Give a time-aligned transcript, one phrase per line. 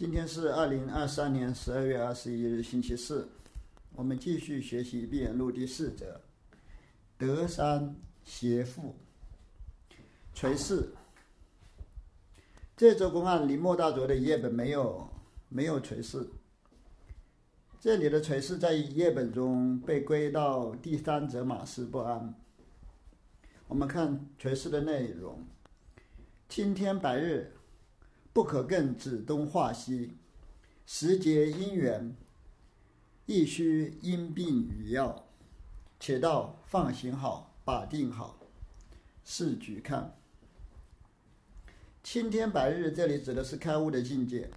[0.00, 3.28] 今天是二零二三年十二月二十一日，星期四。
[3.92, 6.22] 我们继续学习《闭眼录》第四则：
[7.18, 8.96] 德山邪父
[10.32, 10.94] 垂氏。
[12.78, 15.06] 这则公案，林莫大佐的页本没有
[15.50, 16.30] 没有垂氏。
[17.78, 22.34] 这里的垂氏在页本中被归到第三则马氏不安。
[23.68, 25.44] 我们看垂氏的内容：
[26.48, 27.52] 青天白日。
[28.32, 30.16] 不可更指东画西，
[30.86, 32.16] 时节因缘，
[33.26, 35.26] 亦须因病与药。
[35.98, 38.38] 且道放行好，把定好。
[39.24, 40.16] 试举看，
[42.02, 44.50] 青天白日，这里指的是开悟的境界。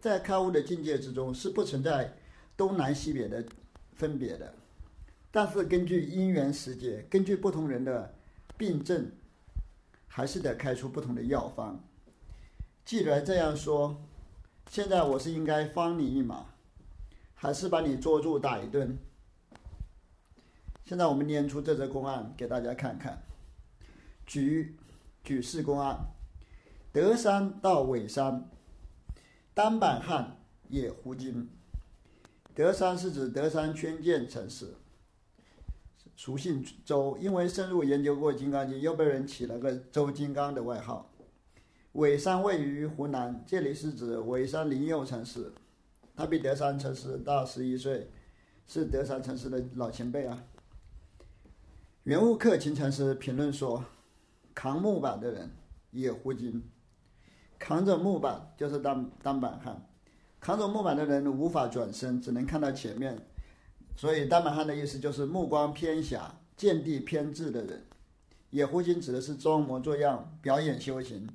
[0.00, 2.16] 在开悟的境界之中，是不存在
[2.56, 3.44] 东南西北的
[3.94, 4.54] 分别的。
[5.30, 8.14] 但是根据因缘时节，根据不同人的
[8.56, 9.10] 病症，
[10.06, 11.84] 还是得开出不同的药方。
[12.86, 14.00] 既然这样说，
[14.70, 16.46] 现在我是应该放你一马，
[17.34, 18.96] 还是把你捉住打一顿？
[20.84, 23.24] 现在我们念出这则公案给大家看看。
[24.24, 24.76] 举
[25.24, 25.98] 举世公案：
[26.92, 28.48] 德山到尾山，
[29.52, 30.36] 单板汉
[30.68, 31.50] 也胡金。
[32.54, 34.76] 德山是指德山宣鉴城市，
[36.14, 41.10] 俗姓周，因为深入研究过《金刚经》，又被人起了个“周金刚”的外号。
[41.96, 45.50] 尾山位于湖南，这里是指尾山灵佑城市，
[46.14, 48.10] 他比德山城市大十一岁，
[48.66, 50.44] 是德山城市的老前辈啊。
[52.02, 53.82] 原物克勤城市评论说，
[54.54, 55.50] 扛木板的人
[55.90, 56.62] 也胡金，
[57.58, 59.88] 扛着木板就是单单板汉，
[60.38, 63.18] 扛着木板的人无法转身，只能看到前面，
[63.96, 67.86] 所以单板汉的意思就是目光偏狭、见地偏执的人。
[68.50, 71.26] 野狐精指的是装模作样、表演修行。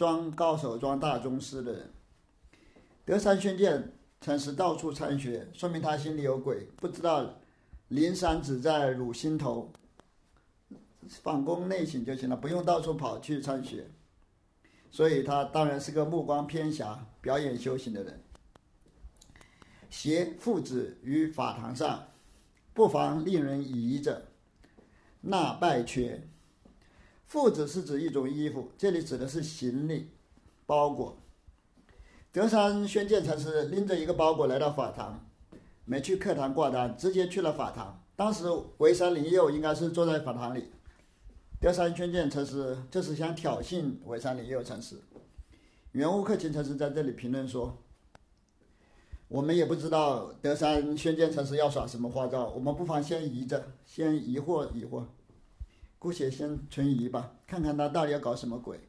[0.00, 1.90] 装高手、装大宗师的人，
[3.04, 7.34] 德山宣鉴曾是到处参学，说明他心里有鬼，不知道
[7.88, 9.70] 灵山只在汝心头，
[11.06, 13.90] 反攻内省就行了，不用到处跑去参学。
[14.90, 18.22] 所以他当然是个目光偏狭、表演修行的人。
[19.90, 22.08] 携父子于法堂上，
[22.72, 24.28] 不妨令人疑者，
[25.20, 26.26] 那拜缺。
[27.30, 30.08] 父子是指一种衣服，这里指的是行李、
[30.66, 31.16] 包裹。
[32.32, 35.24] 德山宣鉴禅师拎着一个包裹来到法堂，
[35.84, 38.02] 没去课堂挂单，直接去了法堂。
[38.16, 38.46] 当时
[38.78, 40.72] 维山灵佑应该是坐在法堂里，
[41.60, 44.96] 德山宣鉴禅师这是想挑衅维山灵佑禅师。
[45.92, 47.78] 圆悟克勤禅师在这里评论说
[49.28, 55.04] ：“我们也不知道德山宣鉴禅师要耍什么花招，我们不妨先疑着，先疑惑疑惑。”
[56.00, 58.80] 姑且先存疑吧，看看他到底要搞什么鬼。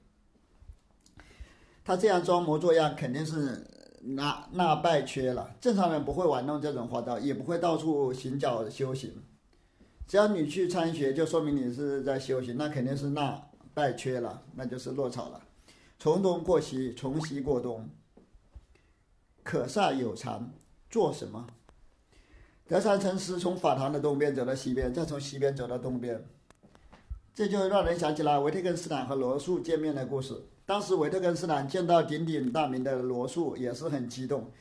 [1.84, 3.68] 他这样装模作样，肯定是
[4.02, 5.54] 那那败缺了。
[5.60, 9.14] 正常人不会玩弄这种花招，也不会到处行脚修行。
[10.08, 15.42] 只要你去参学，就说明你是在修行，那肯定是那败缺了，那就是落草了。
[16.00, 17.90] 从东过西，从西过东，
[19.44, 20.50] 可煞有常，
[20.90, 21.46] 做什么？
[22.68, 26.26] 德山禅师从法堂的东边走到西边，再从西边走到东边。
[27.34, 30.36] 这就让人想起了维特根斯坦和罗素见面的故事。
[30.66, 34.52] 当时维特根斯坦见到鼎鼎大名的罗素，也是很激动，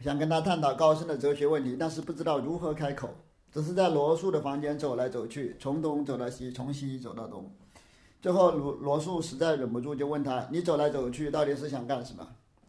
[0.00, 3.10] 想跟他探讨高深的哲学问题，但是不知道如何开口，
[3.52, 7.50] 只是在罗素的房间走来走去，从东走到西，从西走到东。
[8.22, 12.26] 最后罗罗素实在忍不住，就问他：“你走来走去，到底是想干什么？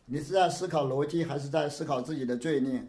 [0.08, 2.86] 你是在思考逻辑，还是在思考自己的罪孽？”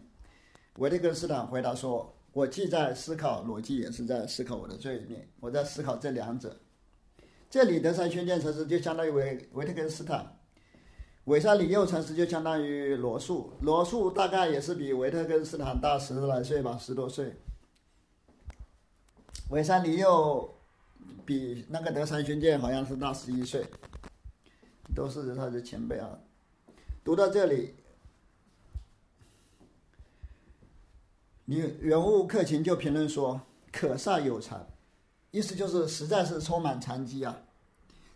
[0.77, 2.13] 维特根斯坦回答说。
[2.37, 5.27] 我既在思考逻辑，也是在思考我的罪孽。
[5.39, 6.55] 我在思考这两者。
[7.49, 10.37] 这里德山宣鉴禅师就相当于维维特根斯坦，
[11.23, 13.53] 韦山里右禅师就相当于罗素。
[13.61, 17.33] 罗素大概也是比维特根斯坦大十来岁吧，十多岁。
[19.49, 20.55] 韦山里右
[21.25, 23.65] 比那个德山宣鉴好像是大十一岁，
[24.93, 26.19] 都是他的前辈啊。
[27.03, 27.73] 读到这里。
[31.49, 33.39] 你人物克勤就评论说
[33.71, 34.67] ：“可煞有残，
[35.31, 37.39] 意思就是实在是充满残疾啊。”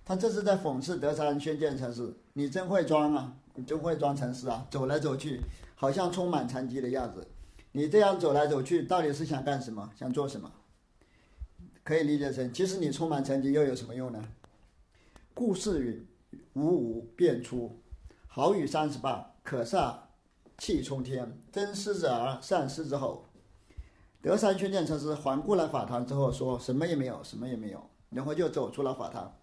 [0.04, 5.40] 他这是在讽刺德山宣鉴禅师：“你真会装啊，你真会装禅师啊，走来走去
[5.76, 7.26] 好像充满残疾的样子。
[7.72, 9.90] 你这样走来走去，到底是想干什么？
[9.96, 10.52] 想做什么？
[11.86, 14.22] 可以理解成，其实你充满残疾又有什么用呢？”
[15.34, 16.06] 故事云
[16.62, 17.80] ：“五五变出，
[18.28, 19.96] 好语三十八，可煞。”
[20.62, 23.26] 气冲天，真狮子耳，善狮子吼。
[24.22, 29.36] 德山宣鉴禅师环顾了法堂之后，说什么也没有，什么也没有，然后就走出了法堂。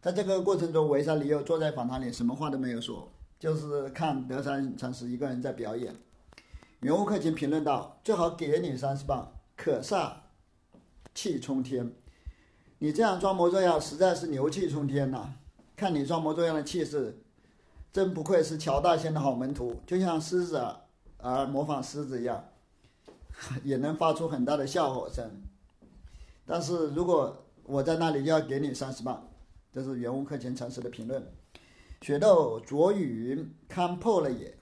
[0.00, 3.10] 在这个过程中，维山里又坐在法堂里，什么话都没有说。
[3.40, 5.92] 就是看德山禅师一个人在表演。
[6.82, 10.12] 云悟克勤评论道：“最好给你三十棒，可煞
[11.12, 11.92] 气冲天。
[12.78, 15.34] 你这样装模作样，实在是牛气冲天呐！
[15.74, 17.20] 看你装模作样的气势，
[17.92, 20.64] 真不愧是乔大仙的好门徒，就像狮子
[21.18, 22.44] 而模仿狮子一样，
[23.64, 25.42] 也能发出很大的笑吼声。
[26.46, 29.28] 但是如果我在那里，要给你三十棒。”
[29.72, 31.32] 这是袁悟课前禅师的评论。
[32.00, 34.58] 雪豆着雨云看破了也，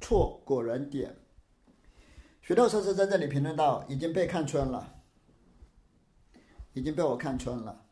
[0.00, 1.16] 错果然点。
[2.40, 4.94] 雪豆禅师在这里评论到，已经被看穿了，
[6.72, 7.82] 已经被我看穿了。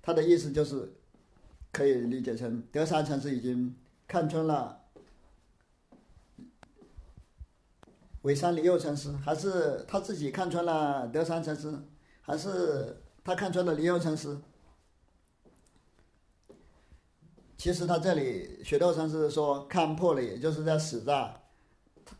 [0.00, 0.94] 他的意思就是，
[1.74, 3.74] 可以理解成德山禅师已经
[4.06, 4.80] 看穿了
[8.22, 11.76] 尾山离佑禅师，还是他自己看穿了德山禅师，
[12.22, 14.38] 还是他看穿了离佑禅师？
[17.58, 21.34] 其实他这里雪豆禅师说看破了，也就是在使诈，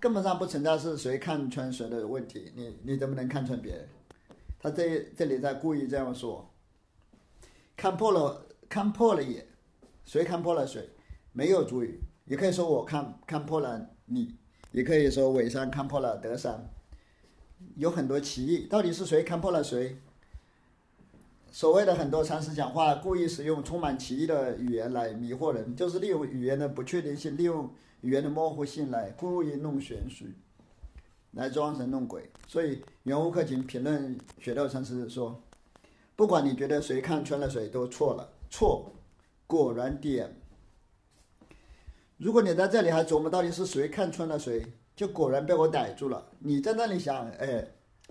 [0.01, 2.53] 根本上不存在是谁看穿谁的问题。
[2.57, 3.89] 你你怎么能看穿别人？
[4.59, 6.51] 他这这里在故意这样说，
[7.77, 9.47] 看破了，看破了也，
[10.05, 10.91] 谁看破了谁？
[11.33, 14.35] 没有主语，也可以说我看看破了你，
[14.73, 16.69] 也可以说伪山看破了德山，
[17.77, 18.67] 有很多歧义。
[18.67, 19.97] 到底是谁看破了谁？
[21.53, 27.71] 所谓的很多禅师讲话，故意使用充满歧义的语言来迷惑人，就是利用语言的不确定性，利用
[28.01, 30.35] 语言的模糊性来故意弄玄虚，
[31.31, 32.29] 来装神弄鬼。
[32.49, 35.41] 所以圆悟克勤评论雪道禅师说
[36.17, 38.93] ：“不管你觉得谁看穿了谁，都错了，错，
[39.49, 40.33] 果然点。
[42.19, 44.65] 如果你在这里还琢磨到底是谁看穿了谁，
[44.95, 46.25] 就果然被我逮住了。
[46.39, 47.67] 你在那里想，哎，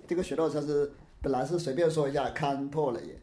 [0.05, 0.91] 这个雪道禅师
[1.21, 3.17] 本来是随便说一下，看破了也。”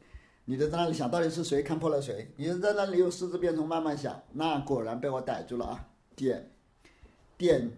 [0.47, 2.33] 你就在那里想到底是谁看破了谁？
[2.37, 5.89] 你就在那里用四字变通慢慢想，那果然被我逮住了啊！
[6.17, 6.51] 点，
[7.37, 7.71] 点，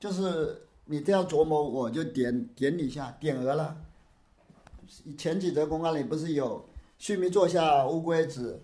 [0.00, 3.76] 就是你这样琢磨，我就点点你一下，点额了。
[5.16, 6.68] 前几则公案里不是有
[7.00, 8.62] “须弥座下乌龟子”，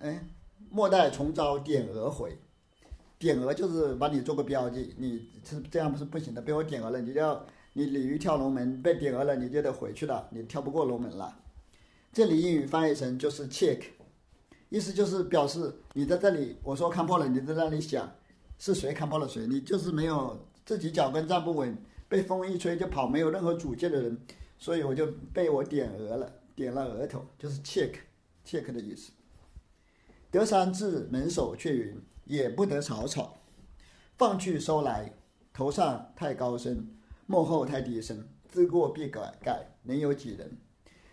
[0.00, 0.24] 哎，
[0.70, 2.36] 莫待重招点额回，
[3.18, 7.46] 点额就是把你做个标记，你是这样不是不行的，被我点额了，你就要。
[7.72, 11.38] 你鲤鱼跳龙门被点额了，你就得回去了，你跳不过龙门了。
[12.12, 13.80] 这里英语翻译成就是 check，
[14.70, 18.12] 意思就是表示你在这里，我说看破了，你在那里想
[18.58, 21.76] 是谁看破了谁，你就是没有自己脚跟站不稳，
[22.08, 24.18] 被风一吹就跑，没有任何主见的人，
[24.60, 29.10] 所以我就被我点额了，点了额头，就是 check，check 的意思。
[30.30, 33.40] 德山至门首却云，也不得草草，
[34.16, 35.12] 放去收来，
[35.52, 36.86] 头上太高深。
[37.26, 40.58] 幕后太低声，自过必改，改能有几人？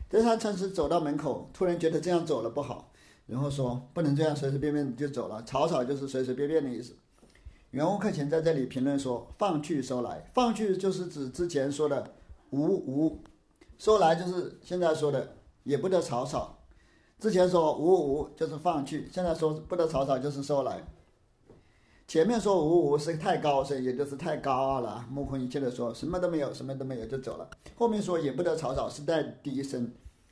[0.09, 2.91] 德山禅师走到门口，突然觉得这样走了不好，
[3.27, 6.95] 然后说：“不能这样随随便便就走了。”草草就是随随便便的意思。
[7.69, 12.15] 袁悟克勤在这里评论说：“放去收来，放去就是指之前说的
[12.49, 13.21] 无无，
[13.77, 16.57] 收来就是现在说的也不得草草。
[17.19, 20.83] 之前说无无就是放弃，现在说不得草草就是收来。”
[22.07, 27.50] 前面说无无是太高深，也就是太高傲了，目空一切的说什么都没有，什么都没有就走了。
[27.75, 29.91] 后面说也不得草草，是太低声，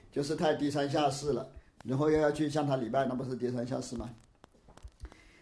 [0.10, 1.46] 就是太低三下四了。
[1.84, 4.10] 然后又要去向他礼拜，那不是低三下四吗？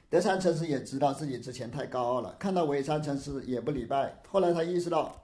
[0.10, 5.23] 德山禅师也知道自己之前太高傲了，看到韦山禅师也不礼拜，后来他意识到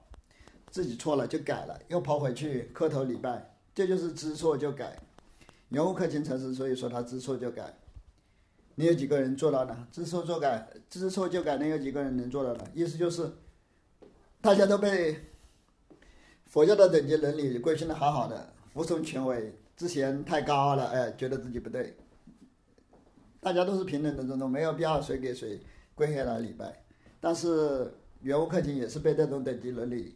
[0.70, 4.96] 自己错了，就改了，又跑回去磕头礼拜，这就是知错就改。
[5.70, 7.74] 袁悟克勤禅师所以说他知错就改。
[8.76, 9.86] 你有几个人做到呢？
[9.92, 12.64] 知错就改，知错就改，能有几个人能做到呢？
[12.72, 13.30] 意思就是，
[14.40, 15.16] 大家都被
[16.46, 19.54] 佛教的等级伦理规训的好好的，服从权威。
[19.76, 21.96] 之前太高傲了，哎，觉得自己不对。
[23.40, 25.60] 大家都是平等的，这种没有必要谁给谁
[25.94, 26.82] 跪下来礼拜。
[27.20, 30.14] 但是袁悟克勤也是被这种等级伦理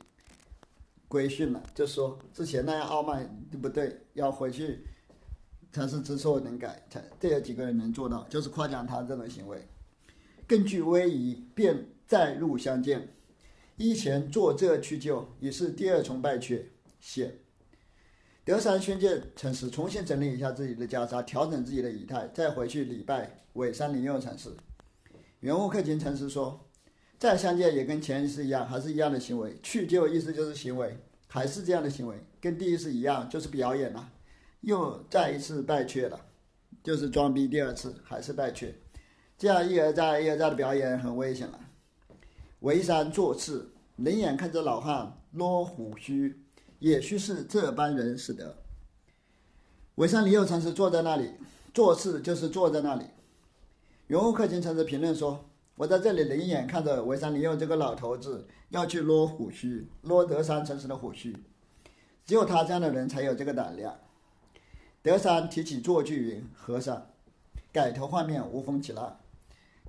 [1.14, 4.85] 规训了，就说之前那样傲慢就不对，要回去。
[5.73, 8.23] 才是知错能改，才这有几个人能做到？
[8.28, 9.66] 就是夸奖他这种行为，
[10.47, 13.09] 更具威仪，便再入相见，
[13.76, 16.62] 依前作这去就，已是第二重拜阙。
[17.00, 17.38] 显
[18.44, 24.50] 德山宣鉴禅师重新整理一下自己的袈裟，调整自己的仪态，再回去礼拜尾山灵佑禅师。
[25.40, 26.63] 圆悟克勤禅师说，
[27.24, 29.58] 再相见也跟前一次一样，还是一样的行为。
[29.62, 30.94] 去就意思就是行为，
[31.26, 34.12] 还是这样的行为，跟第一次一样，就是表演了。
[34.60, 36.20] 又再一次败却了，
[36.82, 38.74] 就是装逼第二次还是败却，
[39.38, 41.58] 这样一而再一而再的表演很危险了。
[42.60, 46.44] 为山坐次，冷眼看着老汉落胡须，
[46.78, 48.58] 也须是这般人使得。
[49.94, 51.30] 围山李有禅师坐在那里，
[51.72, 53.06] 做事就是坐在那里。
[54.08, 61.36] 云雾客卿曾是评论说：“我在这里冷眼看着维山林佑这个老头子要去撸虎须，撸德山城市的虎须，
[62.24, 63.98] 只有他这样的人才有这个胆量。”
[65.02, 67.06] 德山提起坐具云：“和尚，
[67.72, 69.18] 改头换面，无风起浪。”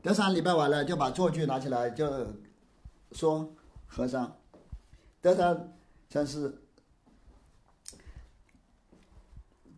[0.01, 2.27] 德山礼拜完了，就把坐具拿起来，就
[3.11, 3.53] 说
[3.87, 4.35] ：“和尚。”
[5.21, 5.73] 德山
[6.09, 6.61] 禅师。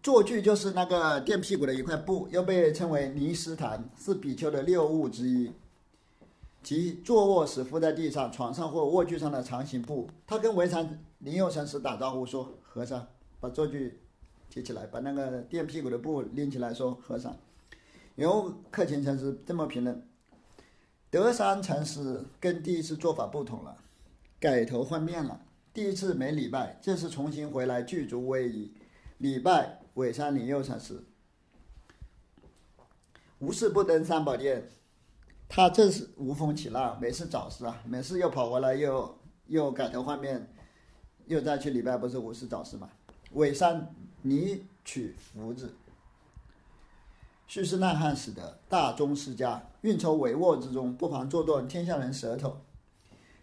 [0.02, 5.52] 坐具就是那个垫屁股的一块布，又被称为尼斯坛，是比丘的六物之一，
[6.68, 10.10] 即坐卧时敷在地上、床上或卧具上的长形布。
[10.26, 13.08] 他跟围禅灵佑禅师打招呼说：“和尚，
[13.40, 14.02] 把坐具
[14.50, 17.34] 提起来，把那个垫屁股的布拎起来。”说：“和尚。”
[18.16, 20.06] 然后克勤禅师这么评论：
[21.10, 23.78] 德山禅师跟第一次做法不同了，
[24.38, 25.40] 改头换面了。
[25.74, 28.74] 第一次没礼拜，这次重新回来具足威仪，
[29.20, 29.80] 礼拜。
[29.94, 31.02] 尾山灵佑禅师，
[33.40, 34.70] 无事不登三宝殿，
[35.50, 40.48] 他这是无风起浪，每次找事啊，每次又跑回来，又又改头换面，
[41.26, 42.90] 又再去礼拜，不是无事找事吗？
[43.34, 45.74] 尾山你取福字，
[47.48, 52.62] 蓄势难汉使得大宗世家，运筹帷幄之中，不妨做断天下人舌头。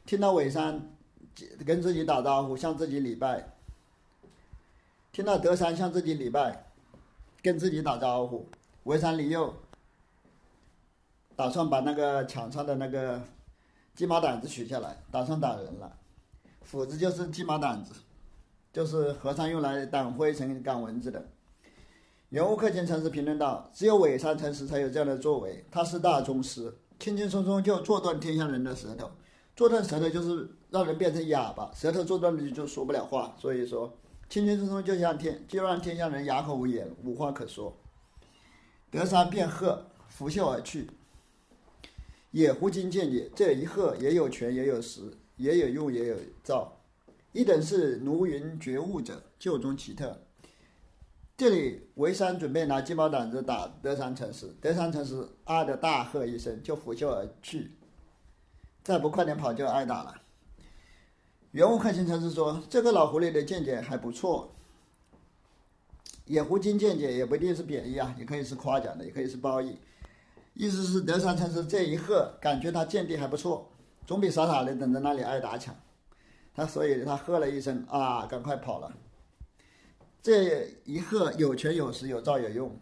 [0.06, 0.90] 听到尾山
[1.64, 3.56] 跟自己打招呼，向自己礼拜。
[5.10, 6.66] 听到德山向自己礼拜，
[7.40, 8.46] 跟自己打招呼，
[8.82, 9.54] 伪山里又
[11.36, 13.20] 打算把那个墙上的那个
[13.94, 15.96] 鸡毛掸子取下来，打算打人了。
[16.62, 17.92] 斧子就是鸡毛掸子，
[18.72, 21.26] 就是和尚用来掸灰尘、赶蚊子的。
[22.30, 29.10] 原物克勤禅师评论道：“只有伪善禅师才有这样的作为，他是大宗师，轻轻松松就做断天下人的舌头。
[29.54, 33.34] 做断舌头就是让人变成哑巴，舌头做断了就说不了话。
[33.38, 33.92] 所以说。”
[34.26, 37.76] 轻轻松松就像天，就让天下人哑口无言，无话可说。
[38.90, 40.88] 德山便鹤，拂袖而去。
[42.34, 45.02] 也胡金见也，这一喝也有权也有实，
[45.36, 46.80] 也有用也有造。
[47.30, 50.20] 一等是奴云觉悟者，旧中奇特。
[51.36, 57.70] 这里维山准备拿鸡毛掸子打德山禅师，德山禅师啊的大喝一声，就拂袖而去。
[58.82, 60.20] 再不快点跑，就挨打了。
[61.52, 64.56] 原物看清禅师说：“这个老狐狸的见解还不错。
[66.24, 69.78] 野狐精见解也不一定是贬义啊，也可以是夸奖的，也可以是褒义。
[70.54, 73.70] 意思是德山禅师这一喝，感觉他见地还不错，
[74.06, 75.74] 总比傻傻的等在那里挨打强。
[76.54, 78.92] 他所以他喝了一声啊，赶快跑了。
[80.22, 82.78] 这一喝有权有势有造有用。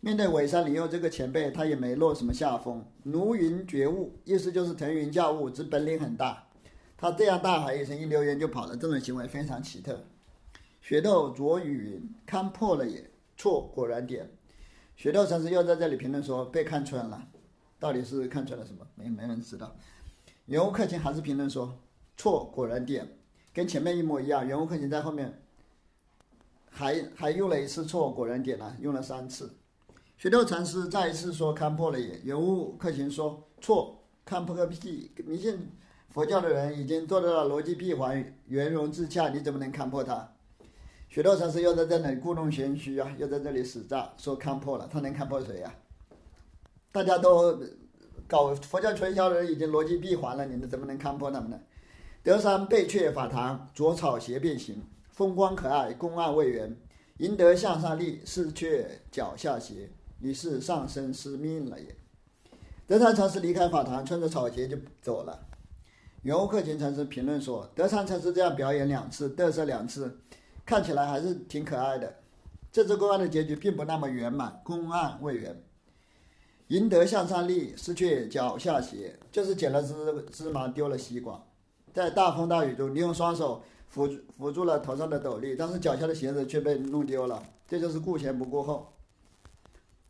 [0.00, 2.84] 面对尾山灵佑这个前辈，他也没落什么下风。
[3.02, 6.46] 奴云觉悟，意思就是腾云驾雾，之本领很大。”
[6.96, 10.04] 他这样大喊一声，一溜烟就跑了，这种行为非常奇特。
[10.80, 14.30] 雪豆卓语云：“看破了也，错果然点。”
[14.96, 17.28] 雪道禅师又在这里评论说：“被看穿了，
[17.78, 18.86] 到底是看穿了什么？
[18.94, 19.76] 没没人知道。”
[20.46, 21.78] 原物克勤还是评论说
[22.16, 23.18] ：“错果然点，
[23.52, 25.42] 跟前面一模一样。”原物克勤在后面
[26.70, 29.56] 还还用了一次“错果然点”了，用了三次。
[30.16, 35.10] 雪道禅师再一次说：“看破了也。”原物克勤说：“错，看破个屁！
[35.26, 35.70] 迷信。”
[36.10, 40.33] 佛教的人已经做到了逻辑闭环、圆融自洽，你怎么能看破他？
[41.14, 45.72] 许多禅师又在这里故弄玄虚啊，又在这里使诈，说看破了，他能看破谁呀？
[46.90, 47.56] 大家都
[48.26, 51.60] 搞佛教传销的人已经逻辑闭环了，你们怎么能看破他们呢？
[52.24, 56.76] 德山背却法堂，着草鞋变形，风光可爱，公案未圆，
[57.18, 61.94] 赢得向上立，是却脚下鞋，你是上身失命了也。
[62.88, 65.46] 德山禅师离开法堂，穿着草鞋就走了。
[66.22, 70.18] 原物克勤禅师评论说：“德山禅师这样表演两次，嘚瑟两次，
[70.66, 72.14] 看起来还是挺可爱的。
[72.72, 75.62] 这次公案的结局并不那么圆满，公案未圆。
[76.68, 79.94] 赢得向上力，失去脚下鞋，就是捡了芝
[80.32, 81.40] 芝麻丢了西瓜。
[81.92, 87.42] 在大风大雨中，你用双手扶扶住了头上的斗笠，但是脚下的鞋子却被弄丢了。
[87.68, 88.92] 这就是顾前不顾后。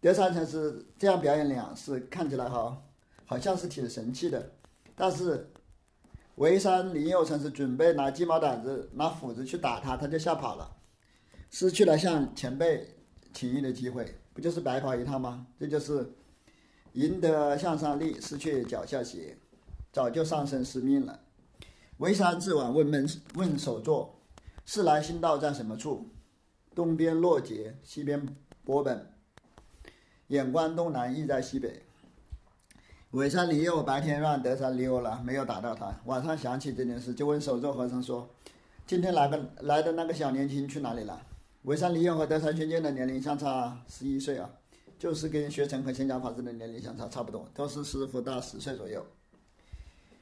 [0.01, 2.83] 德山禅师这样表演两次，看起来好，
[3.27, 4.53] 好像是挺神气的，
[4.95, 5.51] 但是。”
[6.37, 10.77] 维山林佑成是准备拿鸡毛掸子、拿斧子去打他，他就吓跑了，
[11.49, 12.97] 失去了向前辈
[13.33, 15.47] 请益的机会，不就是白跑一趟吗？
[15.61, 16.13] 这就是
[16.95, 19.39] 赢得向上力，失去脚下鞋，
[19.93, 21.21] 早就上身失命了。
[21.99, 24.19] 维山自往问门问首座，
[24.67, 26.11] 是来新道在什么处？
[26.75, 28.27] 东边落结，西边
[28.65, 29.13] 波本，
[30.27, 31.84] 眼观东南，意在西北。
[33.15, 35.95] 尾山离佑白天让德山溜了，没有打到他。
[36.07, 38.29] 晚上想起这件事，就问守座和尚说
[38.89, 41.23] ：“今天来个来的那个小年轻去哪里了？”
[41.63, 44.51] 尾山离佑和德山宣鉴的年龄相差十一岁啊，
[44.99, 49.07] 就是跟学成和仙家法师的年龄相差差不多，都是师傅大十岁左右。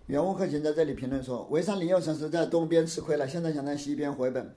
[0.08, 4.54] 圆悟克勤在这里评论说：“潍山灵佑禅师在东边吃亏了，现在想在西边回本。”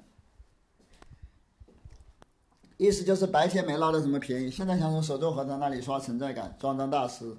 [2.76, 6.54] 意思就是白天没捞到什么便宜，现在想从手作和尚那里刷存在感。
[6.60, 7.34] 装张大师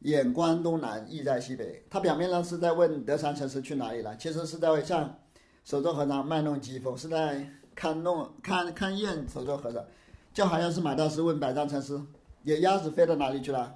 [0.00, 1.84] 眼观东南，意在西北。
[1.90, 5.18] 他表面上是在问德山禅师去哪里了，其实是在向
[5.64, 9.84] 手作和尚卖弄机锋，是在看弄看看验手作和尚。
[10.32, 12.00] 就好像是马大师问百丈禅师
[12.44, 13.74] ：“野鸭子飞到哪里去了？”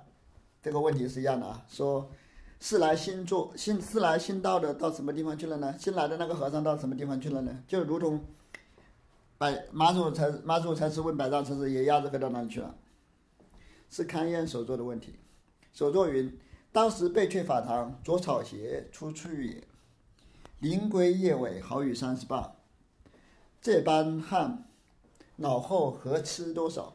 [0.62, 1.64] 这个问题是一样的啊。
[1.68, 2.08] 说
[2.60, 5.74] 是来新做新是来新到的，到什么地方去了呢？
[5.78, 7.62] 新来的那个和尚到什么地方去了呢？
[7.66, 8.22] 就如同。
[9.36, 12.72] 百马祖禅马祖禅师问百丈禅师野鸭子飞到哪里去了？
[13.90, 15.16] 是勘验首座的问题。
[15.74, 16.38] 首座云：
[16.70, 19.64] 当时被却法堂，着草鞋出去也。
[20.60, 22.54] 灵龟夜尾，好雨三十八。
[23.60, 24.68] 这般汗，
[25.36, 26.94] 脑后何吃多少？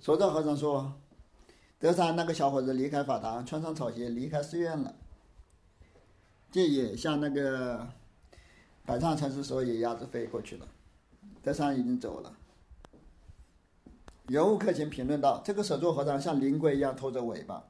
[0.00, 0.94] 首座和尚说：
[1.80, 4.94] 德山那个小伙子离开法堂，穿上草鞋离开寺院了。
[6.52, 7.88] 这也像那个
[8.84, 10.68] 百丈禅师说野鸭子飞过去了。
[11.42, 12.32] 德山已经走了。
[14.28, 17.64] 人物客卿评论道：“这个手座和尚像灵龟一样拖着尾巴。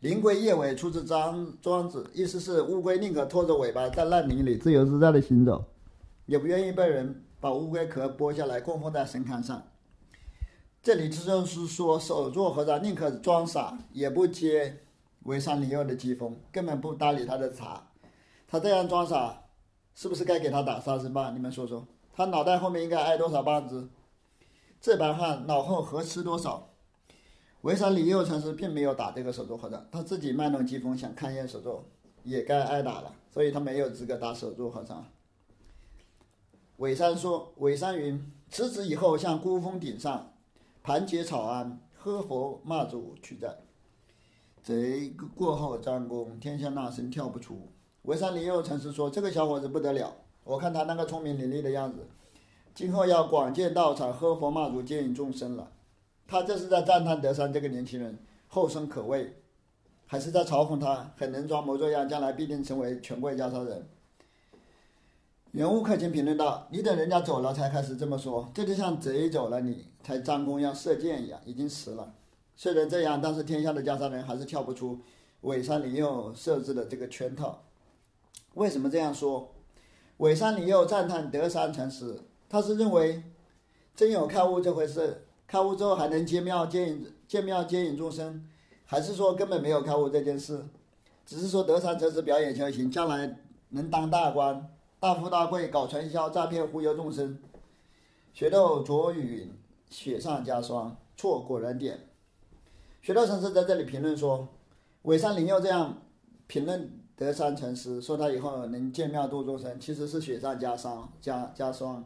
[0.00, 5.62] 灵龟夜尾出自庄庄子，意思是乌龟宁可拖着尾巴在烂泥里自由自在的行走，
[6.24, 9.62] 也不愿意被人把乌龟壳剥下来供奉在神龛上。
[10.82, 14.78] 这里就是说，手座和尚宁可装傻，也不接
[15.24, 17.88] 为山灵佑的讥讽，根本不搭理他的茬。
[18.48, 19.42] 他这样装傻，
[19.94, 21.34] 是不是该给他打三十棒？
[21.34, 23.90] 你们说说。”他脑袋后面应该挨多少棒子？
[24.80, 26.69] 这般汉脑后何吃多少？
[27.62, 31.80] 潍山李佑禅师并没有打这个手镯和尚，他自己卖弄机锋想勘验手镯，
[32.24, 35.04] 也该挨打了，所以他没有资格打手镯和尚。
[36.78, 40.32] 尾山说：“尾山云，辞职以后向孤峰顶上
[40.82, 43.58] 盘结草庵，喝佛骂祖去在。
[44.62, 47.68] 贼过后张弓，天下那声跳不出。”
[48.02, 52.08] 潍山李佑禅师说：“这个小伙子不得了。”我看他那个聪明伶俐的样子，
[52.74, 55.70] 今后要广建道场，喝佛骂祖，接引众生了。
[56.30, 58.16] 他这是在赞叹德山这个年轻人
[58.46, 59.34] 后生可畏，
[60.06, 63.84] 还是在嘲讽他很能装模作样，将来必定成为权贵家超人？
[65.50, 72.14] 人物客卿评论道：“你等人家走了才开始这么说，这就像贼走了你才张弓要射箭一样，已经迟了。
[72.54, 75.00] 虽然这样，但是天下的家超人还是跳不出
[75.40, 77.64] 尾山灵佑设置的这个圈套。
[78.54, 79.52] 为什么这样说？”
[80.18, 83.20] 尾山里又赞叹德山禅师，他是认为
[83.96, 88.46] 真有开悟这回事，开悟之后还能接庙接引接庙接引众生，
[88.86, 90.64] 还是说根本没有开悟这件事，
[91.26, 93.36] 只是说德山禅师表演修行，将来
[93.70, 97.36] 能当大官、大富大贵，搞传销诈骗忽悠众生。
[98.32, 99.50] 雪豆着雨
[99.88, 101.98] 雪上加霜，错果然点。
[103.02, 104.46] 雪豆禅师在这里评论说，
[105.02, 105.98] 尾山灵佑这样
[106.46, 106.92] 评论。
[107.16, 112.04] 德山禅师说他以后能见庙度众生，其实是雪上加霜，加加霜，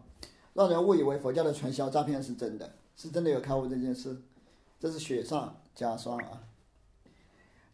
[0.54, 4.22] 让人误以为佛教的传销诈骗是真的，是真的有开悟这件事，
[4.78, 6.42] 这是雪上加霜啊。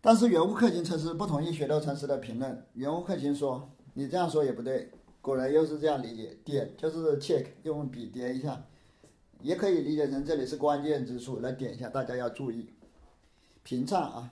[0.01, 8.65] 但是原物克勤禅师不同意雪豆禅师的评论，原物克勤说你这样说也不对，果然又是这样理解，点就是 check，用笔点一下，
[9.43, 12.73] 也可以理解成这里是关键之处，来点一下，大家要注意，
[13.63, 14.31] 平唱啊。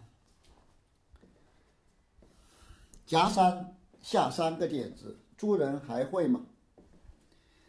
[3.05, 6.47] 夹山下三个点子，诸人还会吗？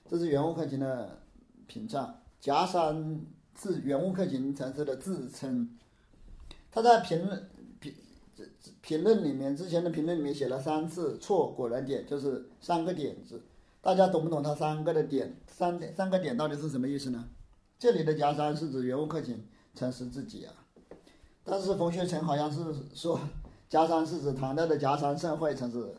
[0.10, 1.21] 这是原物克勤的
[1.67, 2.21] 评价。
[2.39, 3.25] 夹山
[3.60, 5.78] 是圆悟克勤禅师的自称。
[6.71, 7.49] 他在评论
[7.80, 7.93] 评
[8.36, 13.41] 这这评论里面，之前的评论里面写了三次错，果然点就是三个点子。
[13.82, 15.36] 大家懂不懂他三个的点？
[15.47, 17.28] 三点三个点到底是什么意思呢？
[17.78, 20.54] 这里的夹山是指圆悟克勤禅师自己啊，
[21.43, 23.19] 但是冯学成好像是说。
[23.69, 25.93] 夹山是指唐代的夹山盛会，城市，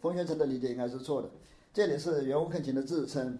[0.00, 1.28] 冯学成的理解应该是错的。
[1.70, 3.38] 这里是圆悟克勤的自称。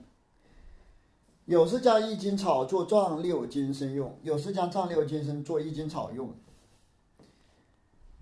[1.47, 6.33] 有时将一斤草做壮六斤身用，有时将壮六斤身做一斤草用。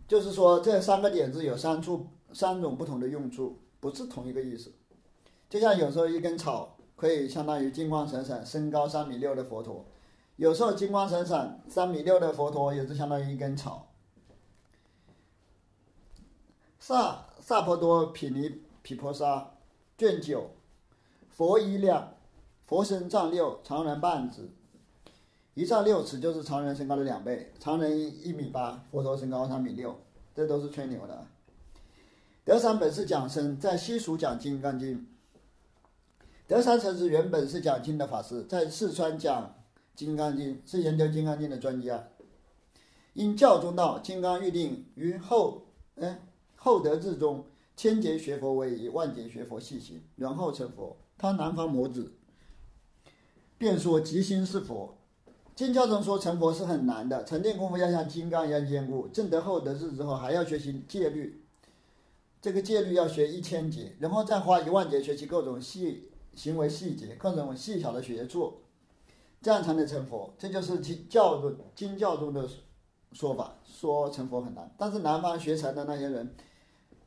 [0.06, 4.72] 就是说，这三个点子有三处三种不同的用处，不是同一个意思。
[5.50, 9.84] 就像有时候一根草可以相当于金光闪闪、身高三米六的佛陀，
[10.36, 13.90] 有时候金光闪闪三米六的佛陀也是相当于一根草。
[16.78, 19.50] 萨萨婆多毗尼毗婆沙
[19.98, 20.50] 卷九，
[21.28, 22.14] 佛一量，
[22.68, 24.46] 佛身丈六，常人半指，
[25.54, 29.98] 一丈六尺就是常人身高的两倍，常人一米八，佛陀身高三米六，
[30.34, 31.26] 这都是吹牛的。
[32.44, 35.06] 德山本是讲僧，在西蜀讲金刚经。
[36.46, 39.54] 德山禅师原本是讲经的法师，在四川讲
[39.94, 42.06] 金刚经》，是研究《金刚经》的专家。
[43.14, 45.62] 因教中道，金刚预定于后，
[45.96, 46.20] 哎，
[46.56, 50.98] 后德至中，千劫学佛为以万劫学佛细行，然后成佛。
[51.16, 52.12] 他南方魔子，
[53.58, 54.94] 便说即心是佛。
[55.54, 59.08] 经教中说成佛是很难的，沉淀功夫要像金刚一样坚固。
[59.08, 61.42] 正得厚德智之后，还要学习戒律，
[62.40, 68.54] 这个戒律要学一千节，然后再花一万节学习各种细行为细节、各种细小的学处，
[69.42, 70.32] 这样才能成佛。
[70.38, 72.48] 这就是经教中经教中的
[73.10, 74.72] 说法，说成佛很难。
[74.78, 76.36] 但是南方学禅的那些人，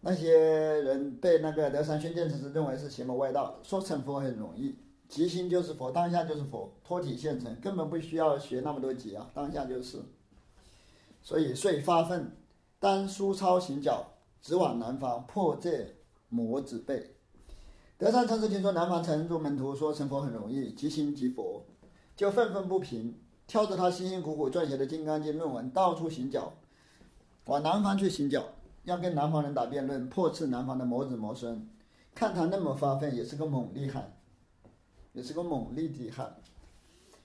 [0.01, 4.75] 那些人被那个德山宣鉴禅师认为是邪魔外道，说成佛很容易。
[5.11, 10.01] 即心就是佛，当下就是佛，脱体现成，根本不需要学那么多节啊，当下就是。
[11.21, 12.31] 所以遂发愤，
[12.79, 14.07] 当书抄行脚，
[14.41, 15.93] 直往南方破这
[16.29, 17.13] 魔子背。
[17.97, 21.61] 德山禅师听说南方城中门徒说成佛很容易，即心即佛，
[22.15, 23.13] 就愤愤不平，
[23.45, 26.53] 挑着他辛辛苦苦撰写的《金刚经》论文，到处行脚，
[27.47, 28.45] 往南方去行脚，
[28.85, 31.67] 要跟南方人打辩论，破斥南方的魔子魔孙。
[32.15, 34.13] 看他那么发奋，也是个猛厉害。
[35.13, 36.35] 也是个猛力的汉。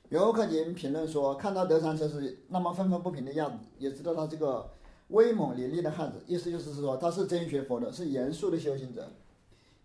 [0.09, 4.71] 游客您评论说，看到德山禅师那么愤愤不平的样子，也知道他这个
[5.09, 6.23] 威猛凌厉的汉子。
[6.29, 9.11] 意思就是说，他是真学佛的，是严肃的修行者，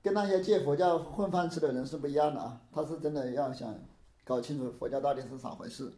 [0.03, 2.61] 跟那些借佛教混饭吃的人是不一样的啊。
[2.71, 3.73] 他是真的要想
[4.23, 5.91] 搞清楚佛教到底是咋回事。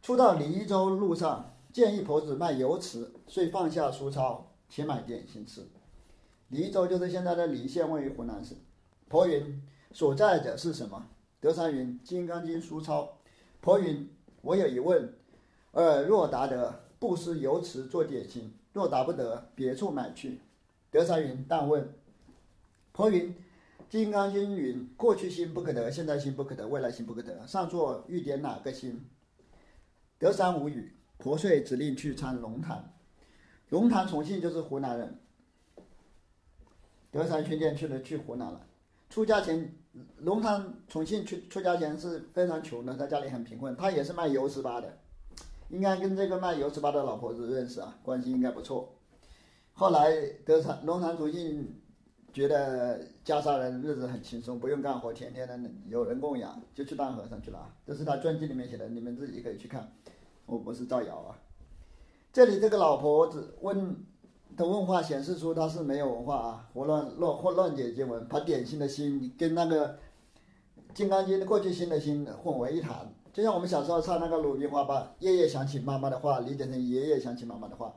[0.00, 5.66] 初到黎州路上，见一婆子卖油糍，遂放下书抄，且买点心吃。
[6.50, 8.56] 黎州就是现在的黎县，位于湖南省。
[9.08, 9.60] 婆云。
[9.94, 11.06] 所在者是什么？
[11.38, 13.16] 德山云《金刚经》书抄。
[13.60, 14.10] 婆云：
[14.42, 15.14] 我有一问，
[15.70, 20.40] 呃，若答得，布施油池做点心；若答不得，别处买去。
[20.90, 21.94] 德山云：但问。
[22.90, 23.30] 婆云：
[23.88, 27.46] 《金刚经》云：过去心不可得，现在心不可得，未来心不可得。
[27.46, 29.08] 上座欲点哪个心？
[30.18, 30.92] 德山无语。
[31.18, 32.92] 婆遂指令去参龙潭。
[33.68, 35.20] 龙潭重庆就是湖南人。
[37.12, 38.66] 德山宣鉴去了，去湖南了。
[39.08, 39.72] 出家前。
[40.18, 44.98] 龙潭重庆出出家前是非常穷的，他家里很贫困，他也是卖油糍粑的，
[45.68, 48.92] 应该跟这个卖油糍粑的老婆子认识啊，关系应该不错。
[49.72, 50.12] 后来
[50.44, 51.80] 德山龙潭重庆
[52.32, 57.72] 觉得袈裟人日子很轻松，不用干活，天天的有人供养，就去当和尚去了。
[57.86, 59.92] 这是他传记里面写的，你们自己可以去看，
[60.46, 61.38] 我不是造谣啊。
[62.32, 64.04] 这里这个老婆子问。
[64.56, 69.88] 的问话显示出他是没有文化啊，胡乱乱或乱解经文，把典型的心跟那个
[70.94, 73.12] 《金刚经》的过去心的心混为一谈。
[73.32, 77.92] 就像我们小时候唱那个鲁冰花把夜夜想起妈妈的话，理解成爷爷想起妈妈的话，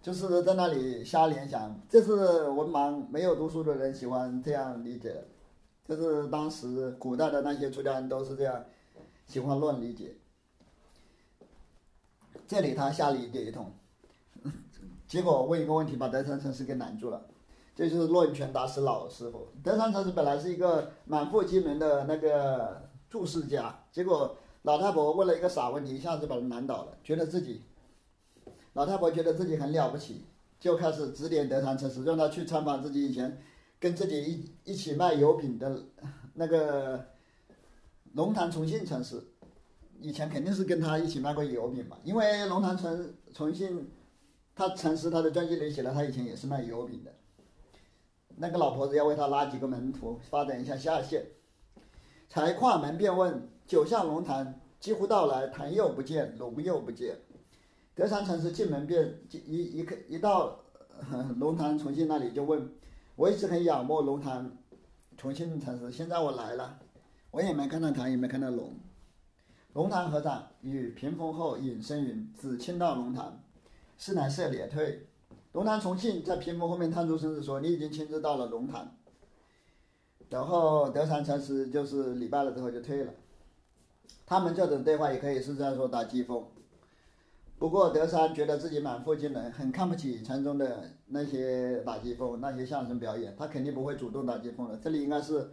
[0.00, 1.78] 就是在那里瞎联想。
[1.88, 2.14] 这是
[2.48, 5.22] 文盲没有读书的人喜欢这样理解，
[5.86, 8.64] 就是当时古代的那些出家人都是这样，
[9.26, 10.16] 喜欢乱理解。
[12.48, 13.70] 这里他瞎理解一通。
[15.10, 17.20] 结果问一个问题，把德山禅师给难住了。
[17.74, 19.48] 这就是论拳大师老师傅。
[19.60, 27.62] 德山禅师本来是一个满腹经纶的那个注释家，结果老太婆问了一个傻问题，一下子把他难倒了，觉得自己，
[28.74, 30.26] 老太婆觉得自己很了不起，
[30.60, 33.36] 就开始指点德山禅师，让他去参访自己以前
[33.80, 35.76] 跟自己一一起卖油饼的
[36.34, 37.04] 那个
[38.12, 39.20] 龙潭重庆禅师，
[39.98, 43.90] 以前肯定是跟他一起卖过油饼嘛，因为龙潭重重庆。
[44.54, 47.12] 他禅师他的传记里写了，他以前也是卖油饼的。
[48.36, 51.26] 那个老婆子要为他拉几个门徒，发展一下下线。
[52.28, 57.16] 才跨门便问：九下龙潭，几乎到来，潭又不见，龙又不见。
[57.94, 60.60] 德山禅师进门便一一一到
[61.38, 62.70] 龙潭重庆那里就问：
[63.16, 64.56] 我一直很仰慕龙潭
[65.16, 66.78] 重庆禅师，现在我来了，
[67.30, 68.72] 我也没看到潭，也没看到龙。
[69.74, 73.42] 龙潭和尚与屏风后隐身云：只听到龙潭。
[74.00, 75.06] 是乃是列退，
[75.52, 78.96] 龙潭重庆在屏风后面探出身子说：“你已经亲自到了龙潭。”
[80.30, 83.12] 然后德山禅师就是礼拜了之后就退了。
[84.24, 86.42] 他们这种对话也可以是在说打机锋。
[87.58, 94.78] 不过德山觉得自己满腹经纶，很看不起禅宗的那些打机锋、那些相声表演，他肯定不会主动打机锋的。
[94.78, 95.50] 这里应该是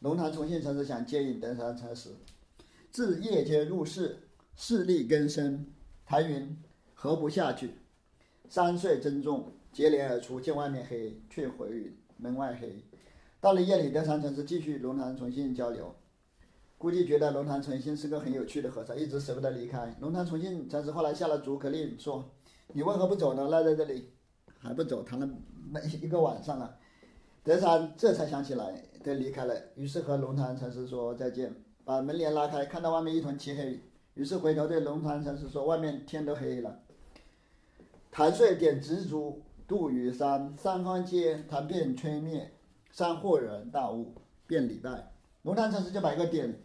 [0.00, 2.10] 龙潭重庆禅师想接引德山禅师。
[2.90, 4.18] 自夜间入室，
[4.56, 5.72] 势力根深，
[6.04, 6.58] 谭云
[6.92, 7.76] 何不下去。
[8.48, 12.84] 三岁珍重，接连而出，见外面黑，却回门外黑。
[13.40, 15.94] 到了夜里，德山禅师继续龙潭重庆交流，
[16.78, 19.96] 估计觉得龙潭重庆是个很有趣的和尚，一直舍不得离开。
[20.00, 22.30] 龙潭重庆禅师后来下了逐客令，说
[22.72, 23.48] ：“你为何不走呢？
[23.48, 24.10] 赖在这里
[24.58, 25.28] 还不走，谈了
[25.70, 26.76] 没一个晚上了。”
[27.42, 31.54] 德山这才想起来，得离开了，于是和龙潭禅师说再见，
[31.84, 33.80] 把门帘拉开，看到外面一团漆黑，
[34.14, 36.80] 于是回头对龙潭禅师说：“外面天都黑了。”
[38.14, 42.48] 潭遂点执烛渡于山，三方皆潭便吹灭，
[42.92, 44.14] 山豁然大悟，
[44.46, 45.10] 便礼拜。
[45.42, 46.60] 龙潭禅师就把一个点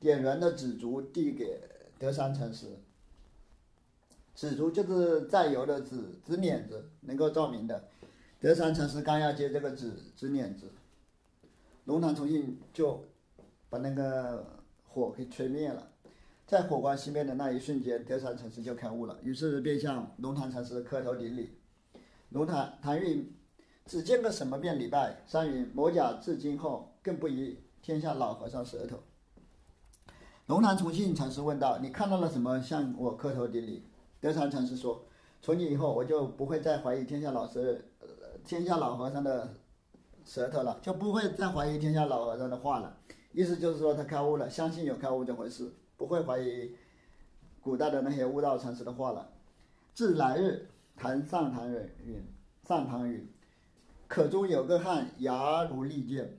[0.00, 1.60] 点燃的纸烛递给
[2.00, 2.66] 德山禅师。
[4.34, 7.84] 纸烛就是在油的纸纸捻子，能够照明的。
[8.40, 10.68] 德山禅师刚要接这个纸纸捻子，
[11.84, 13.04] 龙潭重庆就
[13.70, 14.44] 把那个
[14.88, 15.92] 火给吹灭了。
[16.48, 21.58] 在火光熄灭的那一瞬间，德山禅师就开悟了，于是便向龙潭禅师磕头顶礼。
[22.30, 23.30] 龙潭谭云
[23.84, 25.22] 只见个什么便礼拜。
[25.26, 28.98] 山云魔甲至今后，更不宜天下老和尚舌头。
[30.46, 32.58] 龙潭重庆禅师问道：“你看到了什么？
[32.62, 33.84] 向我磕头顶礼？”
[34.18, 35.04] 德山禅师说
[35.42, 37.84] ：“从今以后，我就不会再怀疑天下老师。”
[38.46, 39.52] 天下老和尚的
[40.24, 42.96] 舌头了，就不会再怀疑天下老和尚的话了。
[43.32, 46.74] 意思就是说，他开悟了，相信有开悟这回事，不会怀疑
[47.60, 49.28] 古代的那些悟道禅师的话了。
[49.92, 52.24] 自来日，谈上堂人云：
[52.66, 53.28] 上堂云，
[54.06, 56.38] 可中有个汉，牙如利剑，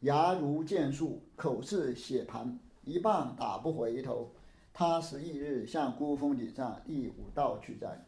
[0.00, 4.32] 牙如剑树，口似血盘，一棒打不回头。
[4.72, 8.04] 他十一日向孤峰顶上，亦无道去哉。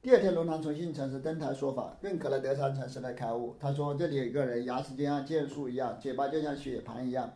[0.00, 3.54] 第二天，龙潭重庆禅师登台说法，认可了德山禅师的开悟。
[3.60, 7.32] 他说：“这里有个人，牙齿就像剑树一样，嘴巴就像血盘一样，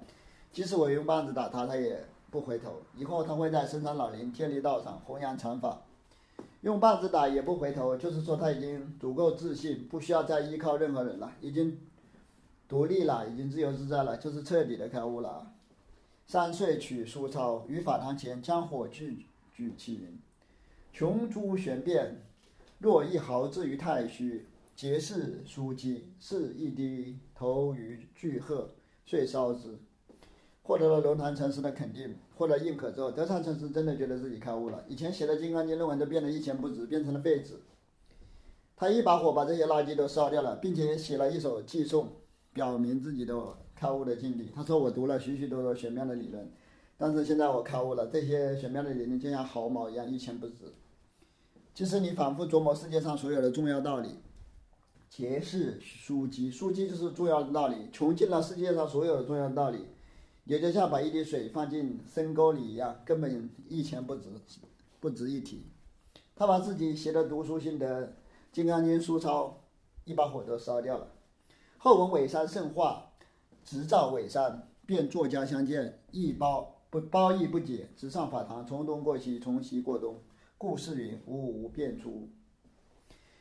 [0.56, 2.80] 即使我用棒子打他，他也不回头。
[2.96, 5.82] 以后他会在深山老林、天理道上弘扬禅法，
[6.62, 11.78] 用棒子打也不回头，就是说他已经足够自信，不需要再依靠任何人了，已经
[12.66, 15.52] 独立了，已经自由自在了，就是彻底的开悟了。”
[16.26, 20.18] 三岁取书抄，于法堂前将火炬举起云
[20.90, 22.22] ：“琼珠玄变。”
[22.80, 28.70] 若一毫至于太虚，皆是书籍，是一滴投于巨壑，
[29.04, 29.78] 遂烧之。
[30.66, 34.84] 获得了龙潭禅师的肯定，获得认可之后，德山禅师真的觉得自己开悟了。
[34.88, 37.54] 以前写的《金刚经》论文都变得一钱不值，变成了废纸。
[38.74, 42.08] 他一把火把这些垃圾都烧掉了，并且写了一首寄颂，
[42.52, 43.40] 表明自己的
[43.76, 44.50] 开悟的境地。
[44.52, 46.50] 他说：“我读了许许多多玄妙的理论，
[46.98, 50.64] 但是现在我开悟了，这些玄妙的理论就像毫毛一样，一钱不值。”
[51.74, 54.18] 其实你反复琢磨世界上所有的重要道理，
[55.08, 56.50] 皆是枢机。
[56.50, 59.86] 枢机就是重要的道理，穷尽了世界上所有的重要的道理，
[60.46, 64.30] 也就像把一滴水放进深沟里一样，根本一钱不值，
[65.00, 65.66] 不值一提。
[66.34, 68.06] 他把自己写的读书心得
[68.52, 69.64] 《金刚经》书抄，
[70.04, 71.08] 一把火都烧掉了。
[71.78, 73.10] 后闻尾山圣化，
[73.64, 80.22] 直照尾山，便作家相见，一包不包义不解，直上法堂，从东过西，从西过东。
[80.58, 82.30] 故事云无无变出，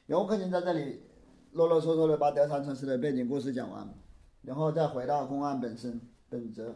[0.06, 1.04] 然后客卿在这里
[1.52, 3.88] 啰啰嗦嗦的把德山禅师的背景故事讲完，
[4.42, 6.76] 然后再回到公案本身本则。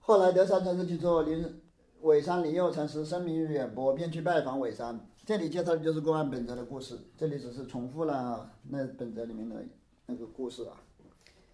[0.00, 1.60] 后来德山禅师去做林
[2.02, 5.06] 尾山林佑禅师声名远播，便去拜访尾山。
[5.24, 9.62] 这里介绍的就是公案本则的故事，这里只是重复了那本则里面的
[10.06, 10.82] 那个故事啊。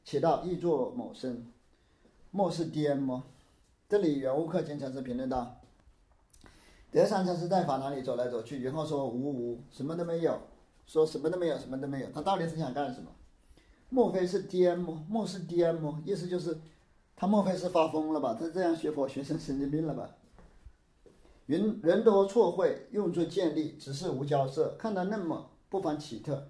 [0.05, 1.47] 写道：易作某生，
[2.31, 3.25] 莫是颠么？
[3.89, 5.61] 这里原悟客卿禅师评论道。
[6.93, 10.41] 德山禅师在法堂里走来走去，然后说：“无无，什么都没有。”
[10.87, 12.07] 说什么都没有，什么都没有。
[12.15, 13.11] 他到底是想干什么？
[13.89, 15.05] 莫非是颠么？
[15.09, 16.01] 莫是颠么？
[16.07, 16.57] 意思就是，
[17.17, 18.37] 他莫非是发疯了吧？
[18.39, 20.11] 他这样学佛，学成神经病了吧？
[21.47, 26.49] 人人多错会，用作建立，只是无交涉，看得那么不妨奇特。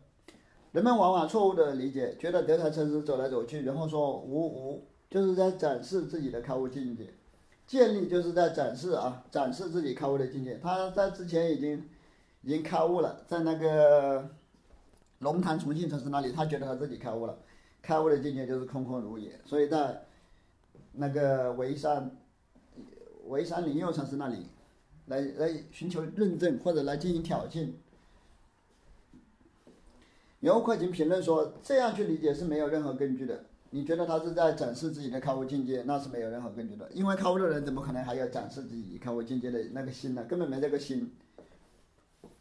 [0.73, 7.15] 人们往往错误的理解，觉得德才禅师走来走去，然后说“无无”，就是在展示自己的开悟境界。
[7.67, 10.59] 建立就是在展示啊，展示自己开悟的境界。
[10.59, 11.83] 他在之前已经
[12.43, 14.29] 已经开悟了，在那个
[15.19, 17.39] 龙潭重庆城市那里，他觉得他自己开悟了，
[17.83, 19.39] 开悟的境界就是空空如也。
[19.45, 20.06] 所以在
[20.97, 22.11] 那个维山
[23.27, 24.47] 维山灵佑禅师那里，
[25.07, 27.71] 来来寻求认证或者来进行挑衅。
[30.41, 36.89] 刘克勤评论说：“这样去理解是没有任何根据的。”你觉得他是在展示自己的开悟境界，那是没有任何根据的。
[36.93, 39.59] 因为开悟的人怎么可能还要展示自己开悟境界的。
[39.73, 40.25] 那个心呢？
[40.25, 41.13] 根本没这个心。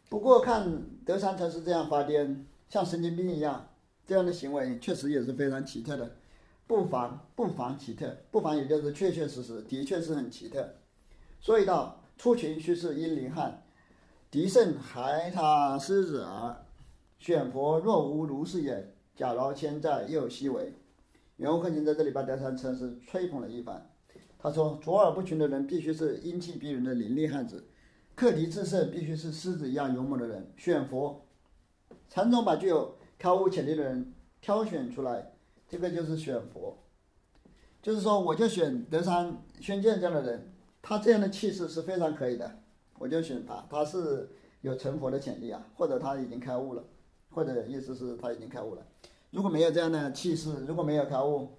[0.08, 2.36] 不过看德山禅师这样发癫，
[2.68, 3.68] 像神经病一样，
[4.06, 4.32] 这样的。
[4.32, 6.12] 行为确实也是非常奇特的，
[6.66, 10.74] 不妨不妨奇特，不妨也就是确确实实，的确是很奇特。
[11.40, 13.62] 所以道出群须是因灵汉，
[14.30, 16.56] 敌胜还他狮子耳。
[17.18, 20.74] 选佛若无如是也，假劳千载又希为。
[21.36, 23.90] 袁悟克勤在这里把德山禅师吹捧了一番。
[24.38, 27.64] 他说：“卓尔不群的人必须是英气逼人的伶俐汉子，
[28.14, 30.52] 克敌制胜必须是狮子一样勇猛的人。
[30.56, 31.26] 选佛，
[32.08, 35.32] 禅宗把具有开悟潜力的人挑选出来，
[35.68, 36.76] 这个就是选佛。
[37.82, 40.52] 就是说，我就选德山宣鉴这样的人，
[40.82, 42.58] 他这样的气势是非常可以的，
[42.98, 44.28] 我就选他，他是
[44.60, 46.82] 有成佛的潜力啊，或者他已经开悟了，
[47.30, 48.84] 或者意思是他已经开悟了。
[49.30, 51.50] 如果没有这样的气势，如果没有开悟，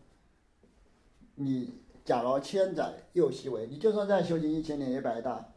[1.36, 5.54] 你假如千载又稀为，你就算再修行一千年也白搭。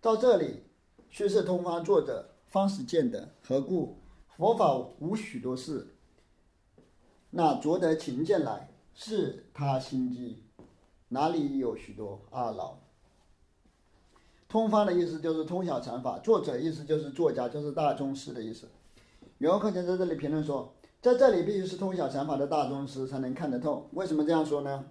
[0.00, 0.64] 到这里，
[1.08, 3.96] 虚是通方作者方始见的，何故？
[4.36, 5.94] 佛法无许多事，
[7.34, 10.42] 那着得勤见来，是他心机，
[11.08, 12.76] 哪里有许多二老？
[14.48, 18.68] 通方的意思就是通晓禅法，作者意思就是作家，就是大宗师的意思。
[19.38, 23.88] 袁克勤在这里评论说，在这里必须是通晓禅法的大宗师才能看得透。
[23.94, 24.84] 为什么这样说呢？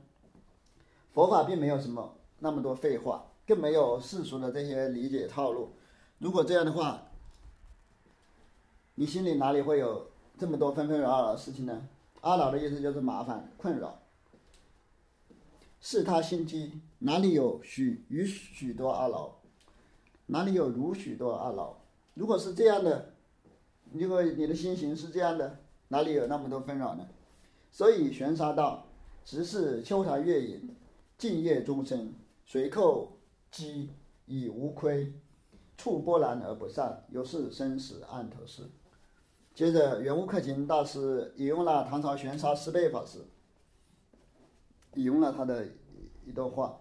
[1.14, 3.28] 佛法并没有什么那么多废话。
[3.48, 5.74] 更没有世俗的这些理解套路。
[6.20, 7.08] 如果这样的话，
[8.96, 11.88] 你心里哪里会有这么多纷纷扰扰的事情呢？
[12.22, 14.00] 阿扰的意思就是麻烦、困扰。
[15.80, 19.32] 是他心机，哪里有许与许多阿劳？
[20.28, 21.76] 哪里有如许多阿劳？
[22.14, 23.14] 如果是这样的，
[23.92, 27.08] 如果你的心行是这样的，哪里有那么多纷扰呢？
[27.72, 28.88] 所以玄沙道，
[29.26, 30.76] 直是秋潭月影，
[31.18, 32.14] 静夜钟声，
[32.46, 33.18] 随寇。
[33.52, 33.90] 积
[34.28, 35.14] 以无亏，
[35.76, 38.64] 触波澜而不散，犹是生死暗头事。
[39.54, 43.20] 接着，圆悟克勤大师引用了唐朝玄沙师贝法师
[44.96, 45.68] 引用了他的
[46.26, 46.80] 一段话。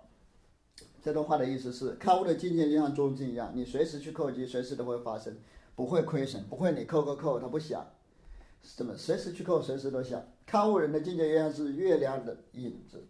[1.02, 5.34] 这段话的意思是：开悟的境界就像中金一样，你随时去扣击，随时都会发生，
[5.74, 7.86] 不会亏损，不会你扣扣扣，它不响，
[8.76, 10.22] 怎么随时去扣，随时都响。
[10.44, 13.08] 开悟人的境界就像是月亮的影子，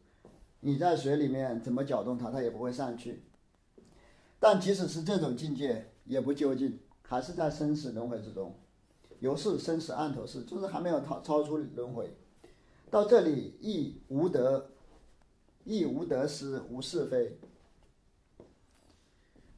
[0.61, 3.25] 你在水里面怎么搅动它，它也不会上去。
[4.39, 8.55] 但即使是这种境界，也不究竟，还是在生死轮回之中。
[9.21, 12.13] 由是生死暗头事，就是还没有超超出轮回。
[12.91, 14.71] 到这里亦无得，
[15.65, 17.37] 亦无得失，无是非；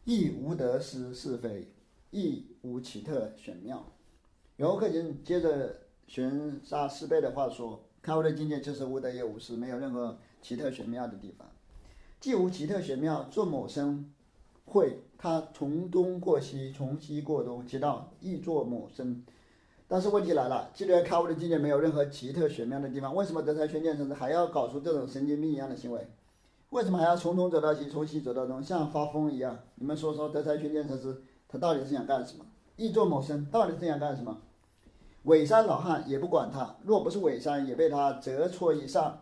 [0.05, 1.73] 亦无得失是非，
[2.11, 3.87] 亦无奇特玄妙。
[4.57, 11.49] 游客人接着玄沙师辈的话说：开悟的境界就是无得也无失，没有任何奇特玄妙的地方。
[12.21, 14.13] 既无奇特玄妙，做某生。
[14.65, 19.25] 会，他从东过西，从西过东，直到亦作某生。
[19.93, 26.09] 但是问题来了，既然开悟的境界没有任何奇特玄妙的地方，为什么德才宣见城市还要搞出这种神经病一样的行为？
[26.71, 29.59] 为什么还要从东走到西，从西走到东，像发疯一样？
[29.75, 32.47] 你们说说，德才宣见城市他到底是想干什么？
[32.77, 34.39] 亦作某生到底是想干什么？
[35.25, 39.21] 伪山老汉也不管他，若不是伪山，也被他折戳一上。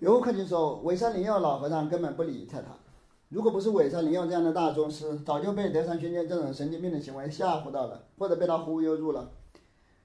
[0.00, 2.70] 游客就说，伪山灵药老和尚根本不理睬他。
[3.28, 9.30] 如果不是伪山林佑这样的大宗师，早就被德山宣鉴这种神经病的行为吓唬到了，或者被他忽悠住了。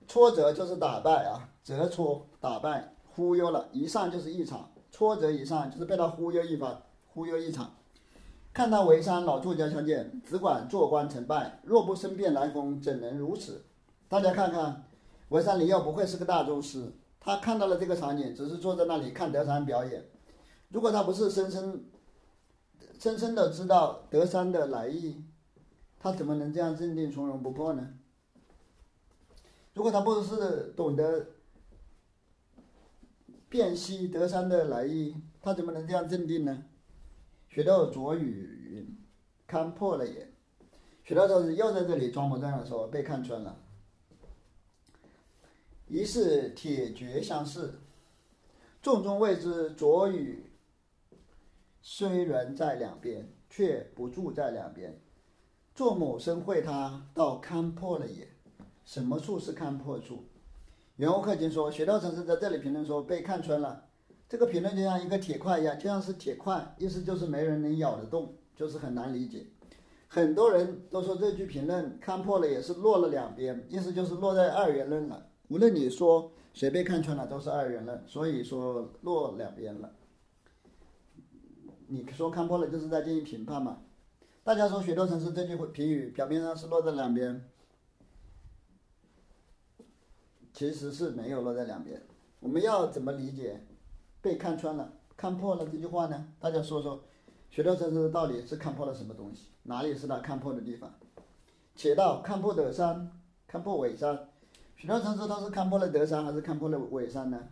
[0.05, 6.81] 挫折就是打败啊，折挫打败，忽悠了一上就是一场，挫折一上就是被他忽悠一番，
[7.13, 7.73] 忽悠一场。
[8.51, 13.63] 看到伪山老作家相见，只管做官成败，若不生变来风，怎能如此？
[14.09, 14.83] 大家看看，
[15.29, 20.03] 伪山林佑不会是个大宗师，他看到了这个场景，只是坐在那里看德山表演。
[20.67, 21.85] 如果他不是深深。
[23.03, 25.25] 深深的知道德山的来意，
[25.99, 27.95] 他怎么能这样镇定从容不迫呢？
[29.73, 31.27] 如果他不是懂得
[33.49, 36.63] 辨析德山的来意，他怎么能这样镇定呢？
[37.49, 38.97] 学到卓语云
[39.45, 40.31] ：“看破了也。”
[41.03, 43.59] 学到这是又在这里装模作样的说被看穿了。
[45.89, 47.81] 疑是铁绝相似，
[48.81, 50.42] 众中未之卓语。
[51.85, 55.01] 虽然在两边，却不住在两边。
[55.75, 58.29] 做某生会他，到看破了也。
[58.85, 60.23] 什么处是看破处？
[60.95, 63.83] 袁悟克经说，学道禅师在这里评论说被看穿了。
[64.29, 69.45] 这个评论就像一个铁块一样，就像是铁块，意思就是没人能咬得动，就是很难理解。
[70.07, 75.27] 很多人都说这句评论看破了也是落了两边，意思就是落在二元论了。
[75.49, 79.91] 无论你说谁被看穿了，都是二元论，所以说落两边了。
[81.87, 83.81] 你说看破了，就是在进行评判嘛？
[84.43, 87.49] 大家说雪多城市这句评语表面上是落在两边，
[90.51, 92.01] 其实是没有落在两边。
[92.39, 93.65] 我们要怎么理解
[94.21, 96.27] 被看穿了、看破了这句话呢？
[96.39, 97.03] 大家说说，
[97.49, 99.47] 雪多城市到底是看破了什么东西？
[99.63, 100.93] 哪里是他看破的地方？
[101.75, 103.11] 且道看破德山，
[103.47, 104.27] 看破伪山，
[104.75, 107.47] 许多城市他是看破了德山，还是看破了伪山呢？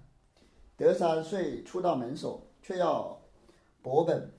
[0.75, 3.20] 德山虽出到门首，却要。
[3.81, 4.31] 博本，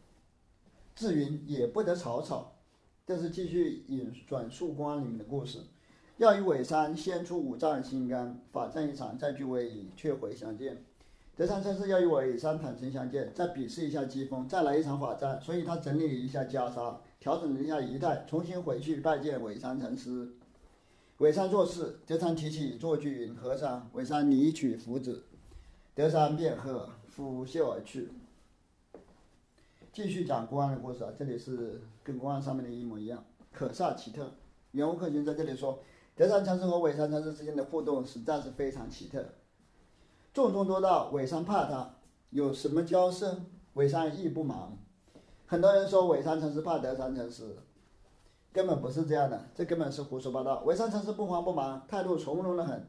[0.95, 2.53] 志云也不得草草。
[3.05, 5.59] 这是继续引转述光里面的故事。
[6.18, 10.84] 要与尾山先出五丈心肝，法战一场，再聚为却回相见。
[11.34, 20.28] 德山城市要与尾山坦诚相见，再比试一下机锋，再来一场法战，所以他整理了一下袈裟，调整了一下仪态，重新回去拜见尾山禅师。
[21.18, 25.24] 尾山做事，德山提起坐具云：“和尚。”尾山拟取福子，
[25.95, 28.09] 德山便喝，拂袖而去。
[29.93, 33.22] 继续讲公安的故事啊，这里是跟公安上面的一模一样，
[33.53, 34.26] 可煞奇特。
[34.70, 35.80] 袁无克勤在这里说，
[36.16, 39.22] 德山禅师和尾山禅师之间的互动实在是非常奇特。
[40.32, 41.97] 众众多道，尾山怕他，
[42.30, 43.38] 有什么交涉？
[43.74, 44.78] 尾山亦不忙。
[45.45, 47.55] 很多人说尾山禅师怕德山禅师，
[48.51, 50.62] 根本不是这样的，这根本是胡说八道。
[50.64, 52.88] 尾山禅师不慌不忙，态度从容的很，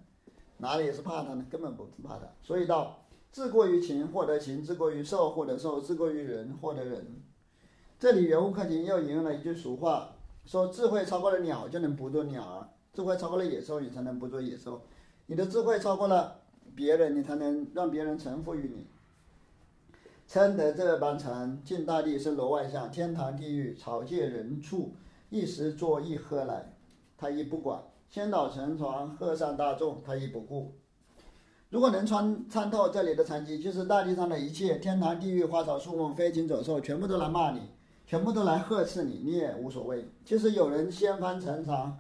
[0.56, 1.46] 哪里是怕他呢？
[1.50, 2.22] 根本不是怕他。
[2.42, 3.03] 所以到，
[3.34, 7.20] 自过于情获得情，自过于寿获得寿，自过于人获得人。
[8.00, 10.12] 这里袁无克勤又引用了一句俗话，
[10.46, 14.84] 说智慧超过了鸟就能捕捉鸟儿，智慧超过了野兽你才能捕捉野兽。
[15.26, 16.42] 你的智慧超过了。
[16.76, 18.88] 别人，你才能让别人臣服于你。
[20.28, 24.94] 称得这般禅，尽大地生罗万象，天堂地狱、草芥人畜，
[25.30, 26.74] 一时作一喝来，
[27.18, 27.80] 他亦不管；
[28.10, 30.74] 先导沉船，喝上大众，他亦不顾。
[31.74, 37.62] 如果能穿参透这里的禅机，就是大地上的一切天堂、地狱、花草树木、飞禽走兽，全部都来骂你，
[38.06, 40.08] 全部都来呵斥你，你也无所谓。
[40.24, 41.98] 就是有人掀翻城墙，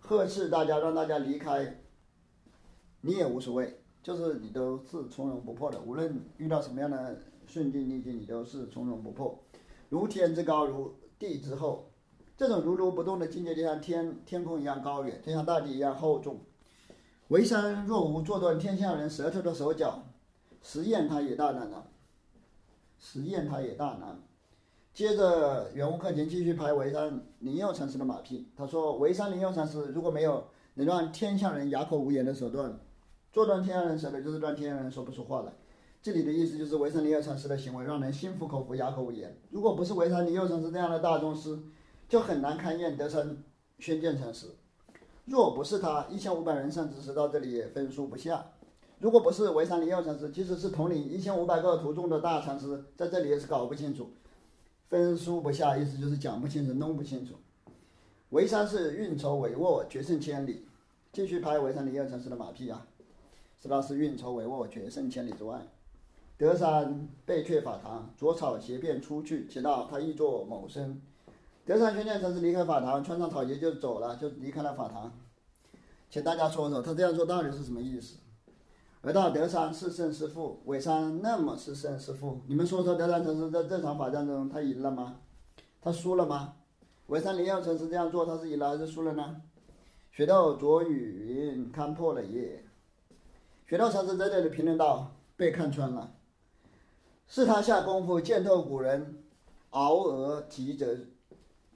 [0.00, 1.80] 呵斥大家，让大家离开，
[3.00, 3.80] 你也无所谓。
[4.02, 9.42] 就是你都是从容不迫的，无论遇到什么样的顺境逆境，你都是从容不迫，
[9.88, 11.90] 如天之高，如地之厚。
[12.36, 16.40] 这种如如不动的境界，就像天天空一样高远，就像大地一样厚重。
[17.28, 20.04] 为山若无做断天下人舌头的手脚，
[20.62, 21.86] 实验他也大难了。
[22.98, 24.20] 实验他也大难。
[24.92, 30.44] 接着袁无克勤继续拍为山灵佑禅师的马屁，他说：为山灵佑禅师如果没有
[30.74, 32.78] 能让天下人哑口无言的手段。
[33.32, 35.52] 做断天下人舌头，就是断天下人说不出话来。
[36.00, 39.36] 这里的意思就是，维山灵佑禅师的行为让人心服口服、哑口无言。
[39.50, 41.58] 如果不是维山灵佑禅师这样的大宗师，
[42.08, 43.42] 就很难勘验德山
[43.80, 44.46] 宣鉴禅师。
[45.24, 48.44] 若不是他，一千五百人上知识到这里也分数不下。
[48.98, 54.10] 如果不是维山尼佑禅师，即使是统领一千五百个徒众的大禅师，在这里也是搞不清楚，
[54.88, 57.34] 分数不下，意思就是讲不清楚、弄不清楚。
[58.30, 60.66] 维山是运筹帷幄、决胜千里，
[61.12, 62.86] 继续拍维山尼佑禅师的马屁啊！
[63.60, 65.66] 知道是运筹帷幄，决胜千里之外。
[66.36, 69.46] 德山被却法堂，着草鞋便出去。
[69.48, 71.00] 且道他亦作某生。
[71.66, 75.10] 德山宣鉴禅师离开法堂，穿上草鞋就走了，就离开了法堂。
[76.10, 78.18] 请大家说说，他这样做到底是什么意思？
[79.00, 80.60] 而道德山是胜是负？
[80.66, 82.42] 尾山那么是胜是负？
[82.46, 85.20] 你们说说，德山禅师在这场法战中，他赢了吗？
[85.80, 86.54] 他输了吗？
[87.06, 89.40] 尾山灵耀禅师这样做，他是赢了还是输了呢？
[90.12, 92.62] 雪道卓雨云看破了也。
[93.66, 96.12] 雪道禅师在这里评论道：“被看穿了，
[97.26, 99.24] 是他下功夫见透古人
[99.70, 100.94] 熬鹅吉则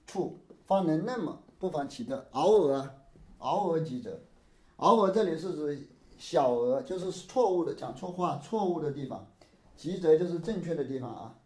[0.08, 2.26] 处，方能那么不妨奇特。
[2.32, 2.90] 熬鹅，
[3.38, 4.18] 熬鹅吉则，
[4.76, 5.88] 熬鹅这里是指
[6.18, 9.20] 小鹅，就是错误的讲错话、错误的地方；
[9.76, 11.38] 吉则就是正确的地方啊，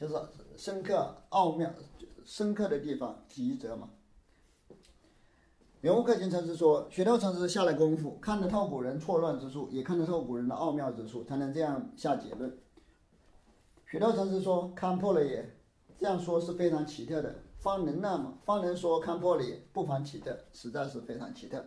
[0.00, 0.14] 就是
[0.56, 1.70] 深刻奥妙、
[2.24, 3.90] 深刻的地方，吉则嘛。”
[5.82, 12.58] 袁无克勤禅师说：“雪道禅师下了功夫，看得透古人错乱之处，也看得透古人的奥妙之处，才能这样下结论。”
[13.88, 15.55] 雪道禅师说：“看破了也，
[15.98, 17.34] 这样说是非常奇特的。
[17.58, 21.64] 方能那么，方能说看破了也，不妨奇特，实在是非常奇特。”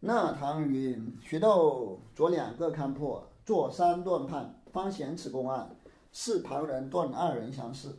[0.00, 5.74] 那唐云雪道着两个看破，坐三段判，方显此公案，
[6.12, 7.98] 是旁人断二人相似。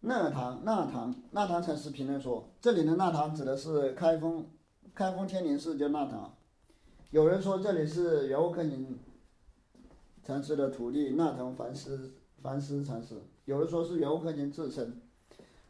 [0.00, 4.46] 那唐，那唐，那唐禅师评论说：“这里的那唐指的是开封，
[4.94, 6.34] 开封天宁寺叫纳唐。
[7.10, 8.98] 有人说这里是袁无克勤
[10.22, 13.14] 禅师的徒弟那唐梵师，梵师禅师。
[13.48, 15.00] 有人说是袁无克勤自称。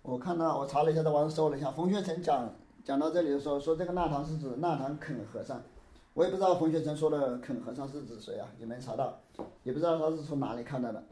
[0.03, 2.53] 我看到，我查了一下，在网上搜了一下，冯学成讲
[2.83, 5.63] 讲到这里的时候，说这个纳唐是指纳唐肯和尚。
[6.13, 9.21] 我也不知道冯学成说的肯和尚是指谁啊，也没查到，
[9.63, 11.05] 也不知道他是从哪里看到的。”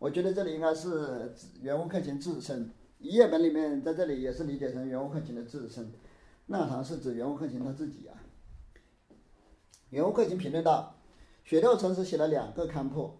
[0.00, 5.92] 我觉得这里应该是袁无克勤自称，一页本里面在这里也是理解成袁无克勤的自称，
[6.46, 8.16] 那堂是指袁无克勤他自己啊。
[9.90, 10.94] 袁无克勤评论道
[11.44, 13.14] ：“雪道禅师写了两个勘破，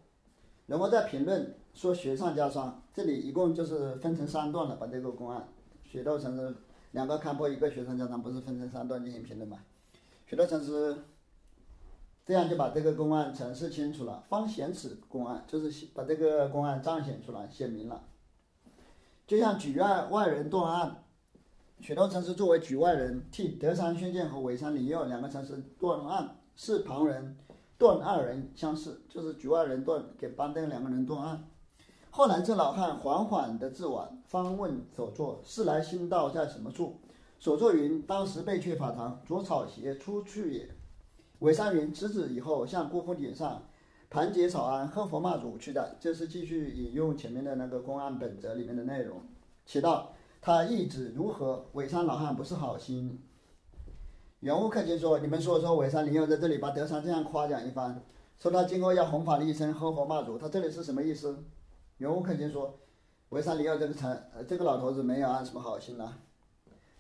[0.64, 2.82] 然后在评论说雪上加霜。
[2.92, 5.48] 这里一共就是分成三段了，把这个公案，
[5.84, 6.54] 雪道禅师
[6.92, 9.58] 两个看破，一个雪上加霜，不是分成三段进行评论吗？
[10.26, 10.96] 雪道禅师。”
[12.24, 18.04] 这样就把这个公案阐释清楚了，方显此公案，就是把这个公案彰显出来、写明了。
[19.26, 21.02] 就像局外外人断案，
[21.80, 27.36] 雪道禅师作为局外人，替德山宣鉴和尾山灵佑两个禅师断案，是旁人
[27.76, 31.44] 断二人相似，就是局外人断给班登两个人断案。
[32.14, 37.00] 后来这老汉缓缓的自刎，方问所作：“是来新道在什么处？”
[37.40, 40.68] 所作云：“当时被却法堂，着草鞋出去也。”
[41.40, 43.62] 韦山云：“此子以后向姑父顶上
[44.10, 49.22] 盘结草庵，喝佛骂祖去的。”这是继续引用前面的那个公案本则里面的内容。
[49.64, 51.64] 其道他意旨如何？
[51.72, 53.22] 韦山老汉不是好心。
[54.40, 58.04] 原物客卿说：“你们说说，韦山林佑在这里把德山这样夸奖一番，
[58.38, 61.42] 说他今后要弘法利生，喝佛骂祖，他这里是什么意思？”
[62.02, 62.74] 原物肯定说
[63.30, 66.12] ：“为啥你要这个陈呃这个老头子没有安什么好心呢？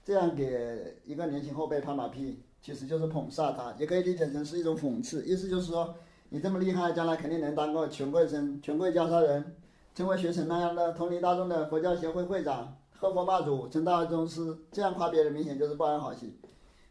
[0.04, 5.24] 这样给一个年轻后辈拍马屁，其实就是捧杀他，也可以理解成是一种讽刺。
[5.24, 5.92] 意思就是说，
[6.28, 9.56] 你这么厉害，将来肯定能当个权贵生、权贵教杀人，
[9.92, 14.56] 成为学成那样的统领大众的佛教协会会长，喝佛骂祖，成大宗师。
[14.70, 16.38] 这样夸别人，明显就是不安好心。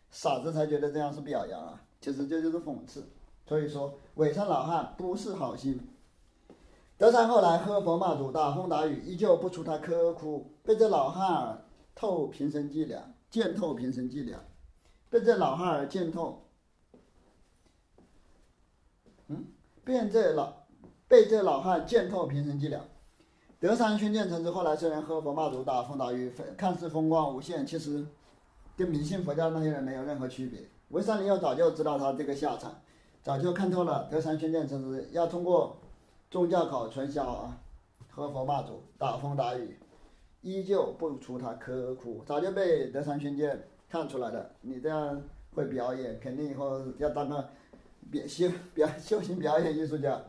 [0.09, 3.07] 傻子才觉得这样是表扬啊，其实这就是讽刺。
[3.47, 5.79] 所以说，伪山老汉不是好心。”
[7.01, 14.37] 德山后来喝佛骂祖，打风打雨，依旧不出他苛哭，被这老汉儿透平生伎俩，见透平生伎俩，
[15.09, 16.43] 被这老汉儿见透，
[19.29, 19.47] 嗯，
[19.83, 20.53] 被这老
[21.07, 22.79] 被这老汉见透平生伎俩。
[23.59, 28.05] 德山宣鉴禅师后来虽然喝佛骂祖，打风打雨，看似风光无限，其实
[28.77, 30.69] 跟迷信佛教那些人没有任何区别。
[30.89, 32.79] 维山林又早就知道他这个下场，
[33.23, 34.07] 早就看透了。
[34.11, 35.75] 德山宣鉴禅师要通过。
[36.31, 37.59] 宗教考传销啊，
[38.09, 39.77] 喝佛骂祖，打风打雨，
[40.39, 44.49] 依旧不出他刻苦，早就被德山宣鉴看出来了。
[44.61, 45.21] 你这样
[45.53, 47.49] 会表演，肯定以后要当个
[48.09, 50.21] 表修表修行表演艺术家。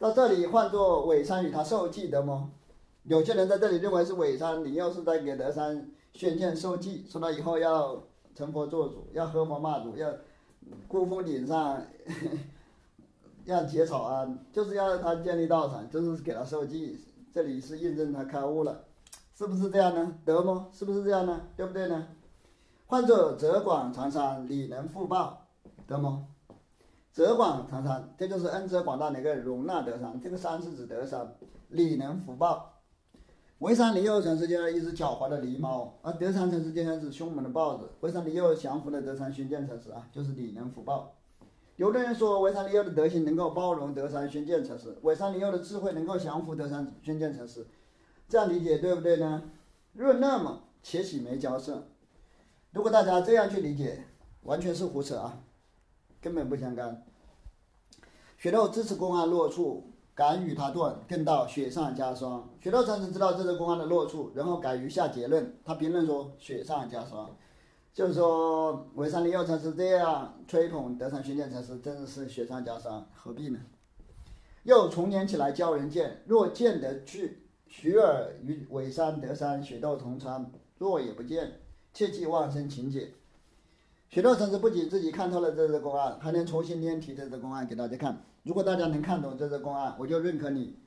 [0.00, 2.50] 到这里换作伪山与他受记得吗？
[3.04, 8.02] 有些人在这里认为是伪山，你又是在给德山宣鉴受记，说他以后要
[8.34, 10.12] 成佛做主，要喝佛骂祖，要
[10.88, 11.80] 孤峰顶上。
[13.44, 16.98] 要结草庵，就是要让他建立道场，就是给他受记。
[17.32, 18.84] 这里是印证他开悟了，
[19.34, 20.18] 是不是这样呢？
[20.24, 20.68] 得吗？
[20.72, 21.40] 是不是这样呢？
[21.56, 22.06] 对不对呢？
[22.86, 25.46] 换作泽广长山，理能复报，
[25.86, 26.26] 得吗？
[27.10, 30.20] 泽广长山，这就是恩泽广大，哪个容纳德山？
[30.20, 31.34] 这个山是指德山，
[31.68, 32.68] 理能福报。
[33.58, 37.88] 潍山梨右城是就一只狡猾的狸猫，而德山城是就像是凶猛的豹子。
[38.00, 41.14] 潍山梨右降服了德山宣鉴城市啊，就是理能福报。
[41.76, 47.66] 有的人说，潍山利诱的德行能够包容德山宣鉴禅师，潍山利诱的智慧能够降服德山宣鉴禅师，
[48.28, 49.42] 这样理解对不对呢？
[49.94, 51.88] 若那么，且喜没交涉。
[52.72, 54.04] 如果大家这样去理解，
[54.42, 55.40] 完全是胡扯啊，
[56.20, 57.04] 根本不相干。
[58.38, 62.50] 雪豆支持公安落处，敢与他断，更到雪上加霜。
[62.60, 67.34] 雪豆禅师知道这是公安的落处，然后敢于下结论，他评论说雪上加霜。
[67.94, 73.58] 就是说，潍山灵佑禅师这样吹捧德山宣鉴禅师，真是雪上加霜，何必呢？
[74.62, 80.42] 又重年起来教人见，若见得去，徐尔与潍山德山雪窦同参；
[80.78, 81.60] 若也不见，
[81.92, 83.12] 切记妄生情解。
[84.08, 88.24] 雪窦禅师不仅自己看透了这则公案，还能重新拈提这则公案给大家看。
[88.42, 90.78] 如果大家能看懂这则公案，我就认可你，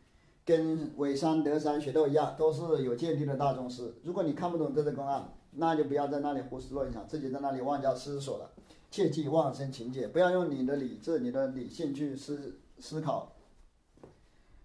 [0.43, 3.93] 跟潍山德山雪窦一样，都是有见地的大宗师。
[4.01, 8.51] 如果你看不懂这则公案，那就不要在那里胡思乱想，自己在那里妄加思索了。
[8.91, 13.33] 切记妄生情结，不要用你的理智、你的理性去思思考。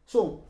[0.06, 0.40] 送，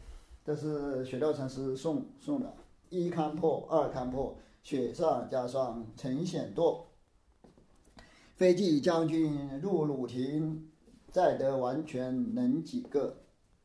[0.44, 2.54] 这是雪道禅师送送的：
[2.90, 6.82] 一勘破，二勘破，雪上加霜，成险堕。
[8.36, 10.70] 飞骑将军入鲁庭，
[11.10, 13.16] 再得完全能几个？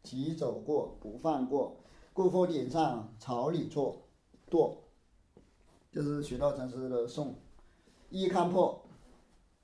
[0.03, 1.78] 即走过不放过，
[2.13, 4.03] 故夫顶上草里坐，
[4.49, 4.84] 堕。
[5.95, 7.33] 就是许道禅师的颂，
[8.09, 8.83] 一看破，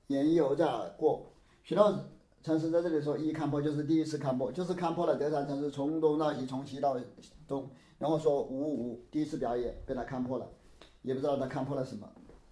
[0.07, 1.33] 言犹在耳过。
[1.61, 2.05] 许道
[2.41, 6.97] 禅师在这里说，一看破就是第一次看破，就是看破了德山禅师从东到西，从西到
[7.45, 7.69] 东，
[7.99, 10.47] 然后说无无，第一次表演被他看破了，
[11.01, 12.09] 也不知道他看破了什么，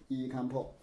[0.08, 0.74] 一一看破。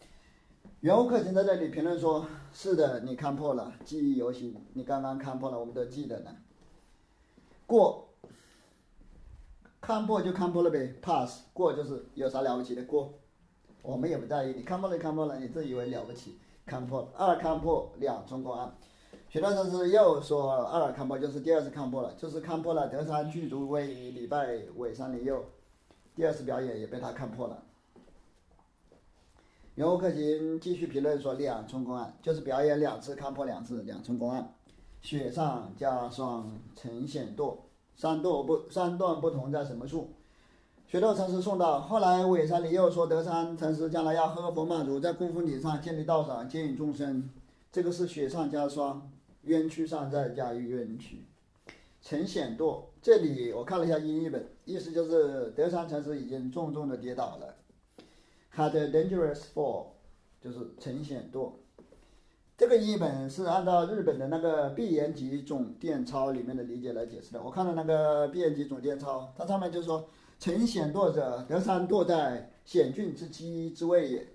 [0.79, 6.35] 袁无克勤在这里评论说，是的，你看破了，记忆犹新，你刚刚看破了，我们都记得呢。
[7.67, 8.06] 过。
[9.87, 13.13] 看破就看破了呗，pass 过就是有啥了不起的过，
[13.81, 14.51] 我们也不在意。
[14.51, 18.69] 你看破了看破了，你自以为了不起，看破了二看破两重公案。
[19.29, 25.41] 许多禅师又说二看破就是第二次看破了，就是看破了德山具足为礼拜尾山灵佑，
[26.13, 27.63] 第二次表演也被他看破了。
[29.75, 34.53] 袁无克勤继续评论说两重公案就是表演两次看破两次两重公案，
[35.01, 37.55] 雪上加霜成险堕。
[37.97, 40.11] 三段不三段不同在什么处？
[40.87, 47.27] 雪窦禅师送道：后来尾山里又说德山禅师将来要喝佛骂祖，在孤峰顶上建立道场，接引众生。
[47.71, 51.25] 这个是雪上加霜，冤屈上再加于冤屈。
[52.01, 57.55] 陈显堕，这里我看了一下英译本，意思就是德山禅师已经重重的跌倒了
[58.55, 59.87] ，had a dangerous fall，
[60.39, 61.51] 就是陈显堕。
[62.57, 67.39] 这个译本是按照日本的那个闭言集总殿钞里面的理解来解释的。
[67.39, 74.27] 我看了那个闭言集总殿钞，它上面就说：“陈显堕者，德山堕在险峻之机之位也。”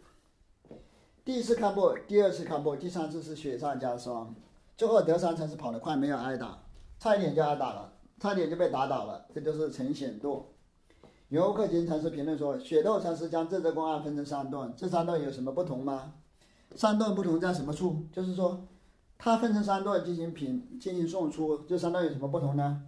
[1.25, 4.33] 第一次看破，第二次看破，第三次是雪上加霜。
[4.77, 6.63] 最后德山禅师跑得快，没有挨打。
[7.01, 10.45] 差一点就挨打了，差一点就被打倒了，这就是陈显堕。
[11.31, 16.13] 游客经常是评论说：“雪窦禅师将这则公案分成三段，这三段有什么不同吗？
[16.75, 18.07] 三段不同在什么处？
[18.13, 18.67] 就是说，
[19.19, 22.83] 他分成三段进行品进行送出，这三段有什么不同呢？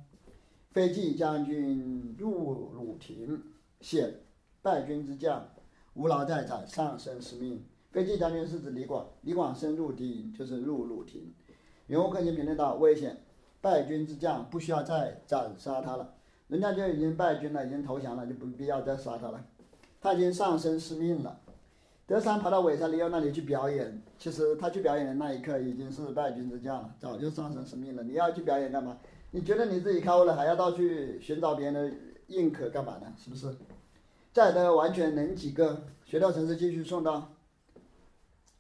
[0.72, 3.42] 飞骑将军入鲁庭
[3.80, 4.20] 显
[4.62, 5.48] 败军之将，
[5.94, 7.64] 无劳在斩，上身使命。
[7.92, 11.32] 飞骑将军是指李广，李广深入敌营就是入鲁庭。
[11.86, 13.20] 游克勤评论道：危险。”
[13.64, 16.12] 败军之将不需要再斩杀他了，
[16.48, 19.42] 人家就已经败军了，已经投降了，就不必要再杀他了。
[20.02, 21.40] 他已经上身失命了。
[22.06, 28.02] 德山跑到尾山里奥那里去表演，其实他去表演的那一刻已经是败军之将了，早就丧生生命了。
[28.02, 28.98] 你要去表演干嘛？
[29.30, 31.96] 你觉得你自己开悟了，还要到去寻找别人的
[32.26, 33.12] 认可干嘛呢？
[33.16, 33.56] 是不是？
[34.32, 35.84] 再的完全能几个？
[36.04, 37.32] 学到城市继续送到。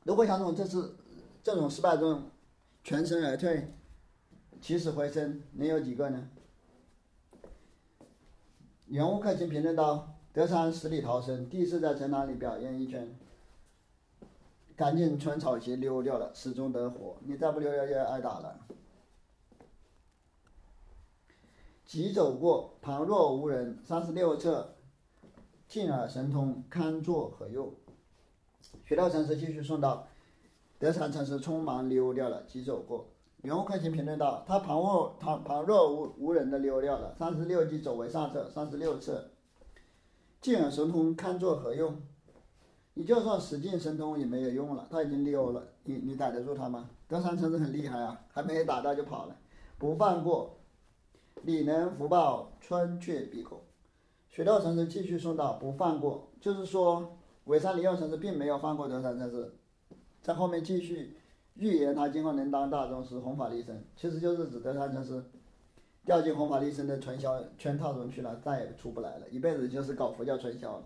[0.04, 0.96] 如果想从这次
[1.42, 2.30] 这种失败中
[2.82, 3.68] 全身而退。
[4.60, 6.26] 起死回生能有几个呢？
[8.86, 13.14] 袁悟克勤评论道：“德山死里逃生，第一次在城南里表演一圈，
[14.76, 17.16] 赶紧穿草鞋溜掉了，始终得活。
[17.24, 18.60] 你再不溜掉就要挨打了。”
[21.86, 24.74] 急走过，旁若无人，三十六策，
[25.68, 27.72] 进耳神通，堪作何用？
[28.84, 30.08] 学道禅师继续送道
[30.80, 33.06] ：“德山禅师匆忙溜掉了，急走过。”
[33.42, 37.14] 袁悟克勤评论道：“他旁若旁旁若无无人的溜掉了。
[37.16, 39.30] 三十六计走为上策，三十六策，
[40.40, 42.02] 进耳神通看作何用？
[42.94, 46.88] 你就算使劲神通也没有用了，他已经溜了，你你逮得住他吗？
[47.06, 49.36] 德山禅师很厉害啊，还没打到就跑了，
[49.78, 50.56] 不放过，
[51.42, 53.60] 你能福报穿却鼻孔。
[54.30, 59.52] 雪道禅师继续说道：不放过，就是说尾山灵佑禅师并没有放过德山禅师，
[60.22, 61.18] 在后面继续。”
[61.56, 65.22] 预言他今后能当大宗师，弘法利生，其实就是指德山禅师
[66.04, 70.84] 掉进弘法利生的传销圈套中去了，再也出不来了，一辈子就是搞佛教传销了。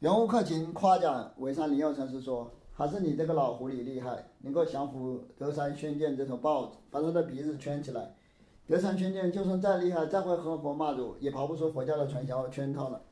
[0.00, 8.14] 袁悟克勤夸奖韦山林佑禅师说：“还是你这个老狐狸厉害，能够降服德山宣鉴这头豹子，把他的鼻子圈起来。
[8.66, 13.02] 德山宣鉴就算再厉害，再会喝佛骂祖，也跑不出佛教的传销圈套了，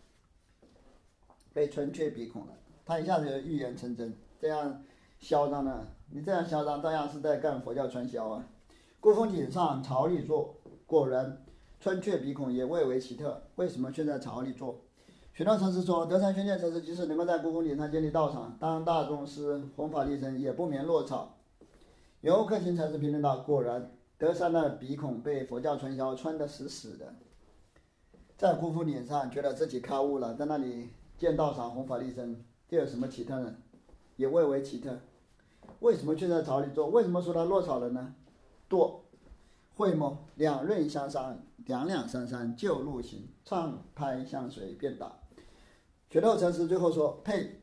[1.53, 2.55] 被穿雀鼻孔了。
[2.87, 4.83] 他一下子就预言成真，这样。”
[5.21, 5.87] 嚣张呢？
[6.11, 8.49] 你这样嚣张，照样是在干佛教传销啊！
[8.99, 10.55] 孤峰顶上朝里坐，
[10.87, 11.45] 果然
[11.81, 13.43] 穿雀鼻孔也蔚为奇特。
[13.57, 14.81] 为什么却在朝里坐？
[15.39, 21.37] 玄奘禅师说：“德山宣鉴禅师即使能够在孤峰顶上建立道场，当大宗师、弘法利生，也不免落草。”
[22.23, 27.15] 游客勤禅师评论道：“果然，德山的鼻孔被佛教传销穿得死死的，
[28.37, 33.55] 在孤峰顶上觉得自己开悟了，在那里建道场、弘法利生，这有什么奇特呢？
[34.17, 34.99] 也未为奇特。”
[35.79, 36.89] 为什么却在草里做？
[36.89, 38.13] 为什么说他落草了呢？
[38.69, 39.03] 堕，
[39.77, 40.19] 会么？
[40.35, 45.13] 两刃相伤，两两相伤，就路行，唱拍相随，便打。
[46.11, 47.61] 雪斗禅师最后说：“呸！”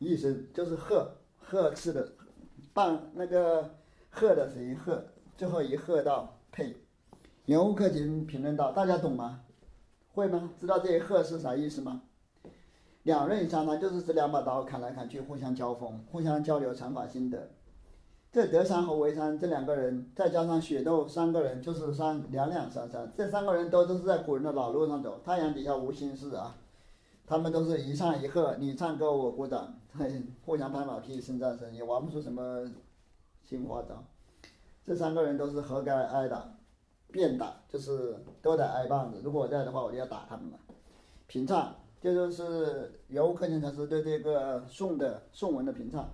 [0.00, 2.12] 一声就是喝呵斥的，
[2.72, 3.76] 半那个
[4.10, 5.04] 喝的声音喝，
[5.36, 6.76] 最后一喝到呸。
[7.46, 9.42] 袁悟克勤评论道：“大家懂吗？
[10.12, 10.50] 会吗？
[10.58, 12.02] 知道这一喝是啥意思吗？”
[13.04, 17.50] 两刃相伤，就是这两把刀砍来砍去，互相交锋，互相交流禅法心得。
[18.32, 23.12] 这德山和维山这两个人，再加上雪窦三个人，就是三两两三三。
[23.16, 26.56] 这三个人都都是在古人的老路上走，太阳底下无心事啊。
[27.26, 29.74] 他们都是一唱一和，你唱歌我鼓掌，
[30.44, 32.70] 互相拍马屁，声战声，也玩不出什么
[33.42, 34.04] 新花招。
[34.84, 36.56] 这三个人都是活该挨打，
[37.10, 39.20] 便打，就是都得挨棒子。
[39.22, 40.58] 如果我在的话，我就要打他们了。
[41.26, 41.74] 平唱。
[42.02, 46.06] 这就是原物课件禅师对这个宋的宋文的评唱。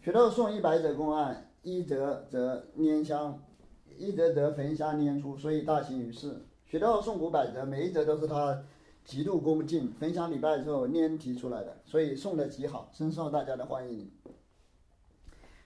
[0.00, 3.38] 学到宋一百则公案，一则则拈香，
[3.98, 6.46] 一则则焚香拈出，所以大行于世。
[6.64, 8.64] 学到宋古百则，每一则都是他
[9.08, 14.10] 极度恭敬焚香礼拜之后拈提出来的，所以送的极好，深受大家的欢迎。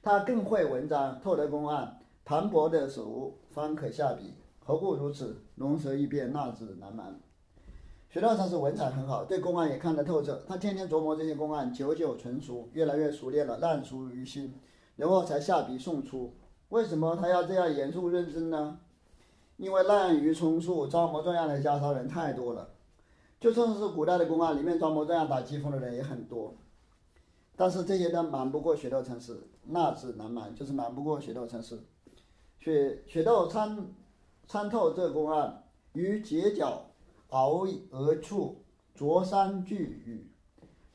[0.00, 4.34] 他更会文章，透得公案，磅礴的手方可下笔。
[4.60, 5.42] 何故如此？
[5.56, 7.18] 龙蛇一变，纳字难瞒。
[8.08, 10.40] 学道禅师文采很好，对公案也看得透彻。
[10.46, 14.54] 他天天琢磨这些公案，久久纯熟，越来越熟练了，烂熟于心。
[14.94, 16.32] 然后才下笔送出。
[16.68, 18.78] 为什么他要这样严肃认真呢？
[19.56, 22.68] 因为滥竽充数、装模作样的家杀人太多了。
[23.42, 26.54] 就算是古代的公案，里面装模作样打疾风的人也很多。
[27.56, 31.76] 但是这些都瞒不过雪窦城市，那是难瞒，就是瞒不过雪窦城市。
[32.60, 33.76] 雪雪窦参
[34.46, 36.84] 参透这公案，于结角
[37.30, 38.62] 熬而处，
[38.94, 39.76] 着山聚
[40.06, 40.30] 语，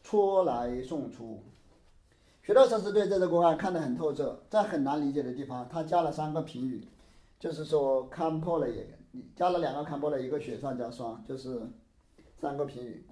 [0.02, 1.44] 戳来送出。
[2.42, 6.88] 雪窦城市对这个公案看得很透彻，在很难理解的地方，他加了三个评语，
[7.42, 8.98] 就是说看破了也
[9.36, 11.62] 加了两个看破了，一个雪上加霜，就是
[12.40, 13.04] 三个评语，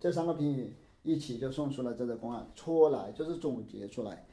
[0.00, 4.26] 这三个评语一起就送出了这个公案，出来就是总结出来，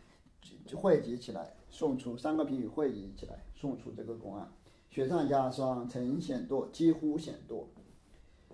[0.75, 4.51] 汇集起来送出三个评语汇集起来送出这个公案，
[4.89, 7.65] 雪上加霜，成险堕，几乎险堕。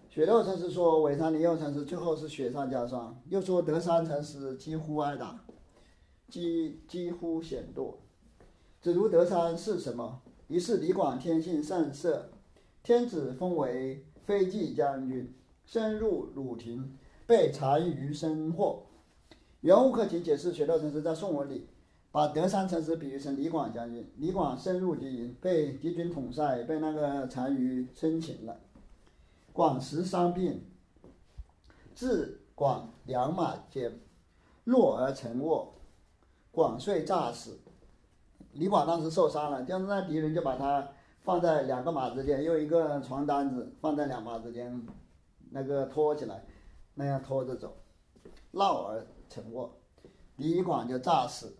[0.09, 5.43] 雪窦城市说尾山林右城市最后是雪上加霜，又说德山城市几乎挨打。
[6.29, 7.95] 几几乎险堕，
[8.81, 10.21] 只如德山是什么？
[10.49, 12.29] 一是李广天性善射，
[12.83, 15.33] 天子封为飞骑将军，
[15.67, 18.85] 深入鲁庭，被单于生获。
[19.59, 21.67] 袁悟克请解释，雪窦城市在宋文里
[22.09, 28.61] 把德山城市比喻成李广将军，李广深入敌营，被敌军统帅被那个单于生擒了。
[29.51, 30.63] 广时伤病，
[31.93, 33.99] 自广两马间，
[34.63, 35.73] 落而成卧。
[36.49, 37.59] 广遂诈死，
[38.53, 40.87] 李广当时受伤了，就是那敌人就把他
[41.23, 44.87] 放在两个马之间，用一个床单子放在两马之间，
[45.57, 46.45] 那个拖起来，
[46.93, 47.75] 那样拖着走，
[48.51, 49.75] 绕而成卧，
[50.35, 51.57] 李广就诈死，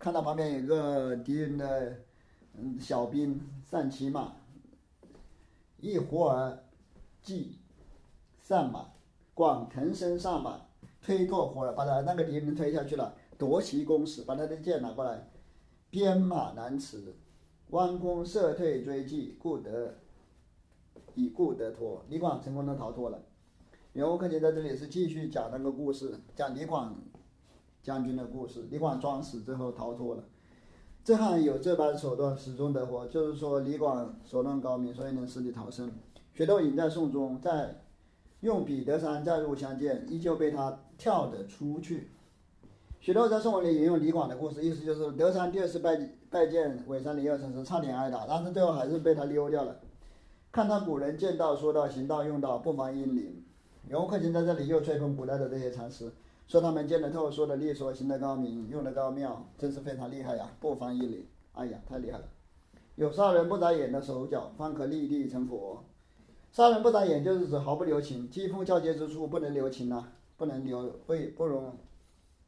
[0.00, 1.96] 看到旁边有个敌人的
[2.54, 4.32] 嗯小兵上骑马，
[5.78, 6.58] 一呼而
[7.22, 7.60] 即
[8.42, 8.88] 上马，
[9.32, 10.62] 广腾身上马，
[11.00, 13.14] 推过火了，把他那个敌人推下去了。
[13.38, 15.30] 夺其弓矢，把他的剑拿过来，
[15.88, 17.14] 鞭马难驰，
[17.68, 19.98] 弯弓射退追击，故得
[21.14, 22.04] 以故得脱。
[22.08, 23.22] 李广成功的逃脱了。
[23.96, 26.94] 袁悟克就在这里是继续讲那个故事，讲李广
[27.82, 28.66] 将军的故事。
[28.70, 30.24] 李广装死之后逃脱了，
[31.02, 33.06] 这汉有这般手段，始终得活。
[33.06, 35.90] 就是说李广手段高明，所以能死里逃生。
[36.34, 37.84] 雪窦隐在宋中，在
[38.40, 42.10] 用彼得山再入相见，依旧被他跳得出去。
[43.00, 45.96] 许多在宋文里引用李广的故事，意思就是德山第二次拜
[46.28, 49.80] 拜见韦山林二城时，差点挨打，但是最后还是被他溜掉了。
[50.52, 53.42] 看他古人见道说道行道用道，不妨阴灵。
[53.88, 56.10] 袁悟克在这里又吹捧古代的这些禅师，
[56.48, 61.24] 说他们见得透，说得利索，行得高明，用得高妙，真是非常厉害呀，不妨阴灵。
[61.52, 62.24] 哎呀，太厉害了！
[62.96, 65.84] 有杀人不眨眼的手脚，方可立地成佛。
[66.50, 71.78] 杀人不眨眼就是指毫不留情，疾风交接之处不能留情呐，不能留，会不容。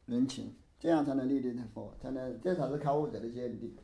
[0.07, 3.76] 人情，这样才能立地成佛，才能这才是开悟者的见地。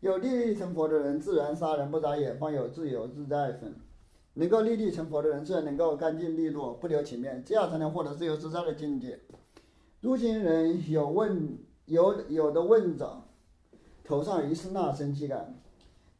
[0.00, 3.74] 有立地成佛的人，自然杀人不眨眼，方有自由自在分。
[4.38, 9.18] 能够立地成佛的人，自然能够干净利落，不留情面，这样才能获得自由自在的境界。
[10.00, 13.24] 如今人有问有有的问着，
[14.04, 15.60] 头上一丝那生气感，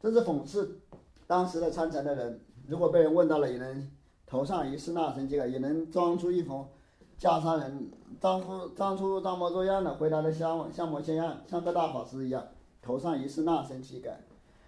[0.01, 0.81] 这是讽刺
[1.27, 3.89] 当时的参禅的人，如果被人问到了，也能
[4.27, 6.67] 头上一丝那生气感，也能装出一副
[7.17, 7.89] 袈裟人。
[8.19, 12.45] 装出装出装模作样的回答的像像模像样，像个大法师一样，
[12.81, 14.25] 头上一丝那生气感，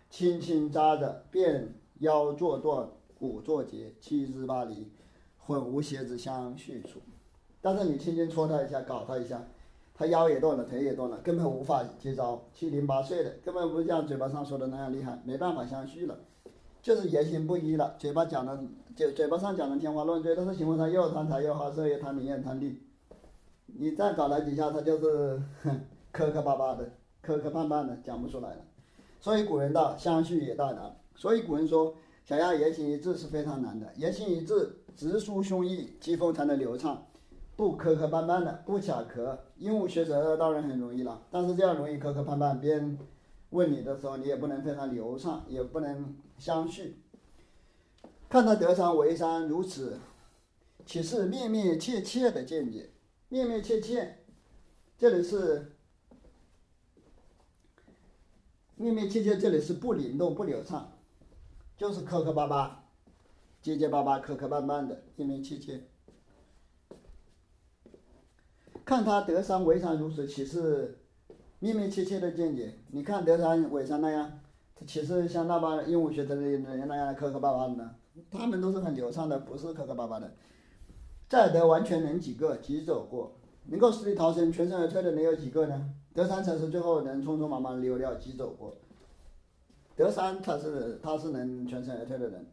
[0.09, 2.87] 轻轻扎着，便腰坐断，
[3.21, 4.91] 骨坐结，七枝八离，
[5.37, 6.99] 混无鞋子相续处。
[7.61, 9.43] 但是你轻轻戳他一下，搞他一下，
[9.93, 16.17] 他腰也断了，腿也断了，根本无法接招，七零八碎的，根本不像嘴巴上说的那样厉害，没办法相续了，
[16.81, 18.59] 就是言行不一了，嘴巴讲的
[18.95, 22.81] 嘴嘴巴上讲的天花乱坠，但是行为上又贪财又好色又贪名又贪利。
[23.67, 25.39] 你再搞他几下，他就是
[26.11, 26.91] 磕磕巴巴的、
[27.21, 28.61] 磕磕绊绊的，讲不出来了。
[29.19, 31.93] 所以古人道：“相续也大难。”所以古人说
[32.23, 33.91] ：“想要言行一致是非常难的。
[33.97, 37.07] 言行一致，直抒胸臆，疾风才能流畅，
[37.55, 39.37] 不磕磕绊绊的，不卡壳。
[39.57, 42.97] 鹦鹉学舌当然很容易了，但是这样容易磕磕绊绊，别人
[43.49, 46.97] 问你的时候，你也不能非常流畅，也不能相续。
[48.29, 49.99] 看他德山为山如此，
[50.85, 52.89] 岂是面面切切的见解？
[53.27, 54.19] 面面切切，
[54.97, 55.73] 这里是
[58.75, 60.90] 面面切切，这里是不灵动、不流畅，
[61.81, 62.83] 就是磕磕巴巴、
[63.59, 65.81] 结结巴巴、磕磕绊绊的面面切切。
[68.85, 70.99] 看他德山为山如此，岂是
[71.57, 72.75] 面面切切的见解？
[72.91, 74.31] 你看德山为山那样，
[74.85, 77.95] 岂是像那帮鹦鹉学舌的人那样磕磕巴巴的呢？
[78.29, 80.31] 他们都是很流畅的，不是磕磕巴巴的。
[81.27, 83.33] 再得完全能几个，即走过，
[83.65, 85.89] 能够死里逃生、全身而退的能有几个呢？
[86.13, 88.77] 德山才是最后能匆匆忙忙溜掉、疾走过。
[89.95, 92.45] 德山他是他是能全身而退的人。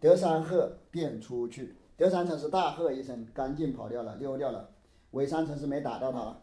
[0.00, 4.70] 德山喝便出去，德山城是大喝一声，赶紧跑掉了，溜掉了。
[5.12, 6.36] 韦山城是没打到他。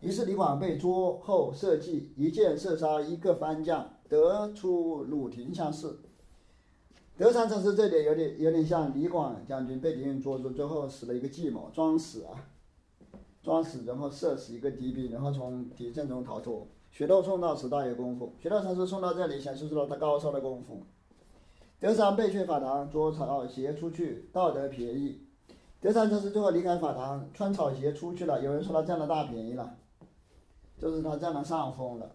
[0.00, 5.96] 于是李广被捉后设计，一箭射杀一个番将，得出鲁廷相视。
[7.16, 12.44] 德山城是这里有点有点像李广将军被敌人捉住，最后使了一个计谋，装死啊，
[13.42, 16.66] 装死然后射死一个敌兵，然后从敌阵中逃脱。
[16.96, 20.82] 雪窦送到此大有功夫，雪窦禅师送到这里显示出了他高超的功夫。
[21.78, 25.20] 德山被却法堂，着草鞋出去，道德便宜。
[25.78, 28.42] 德山禅师最后离开法堂，穿草鞋出去了。
[28.42, 29.76] 有人说他占了大便宜了，
[30.78, 32.12] 就是他占了上风了。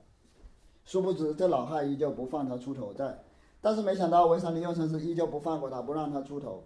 [0.84, 3.20] 殊不知这老汉依旧不放他出头在，
[3.62, 6.64] 但是没想到潍山灵佑禅师依旧不放过他，不让他出头。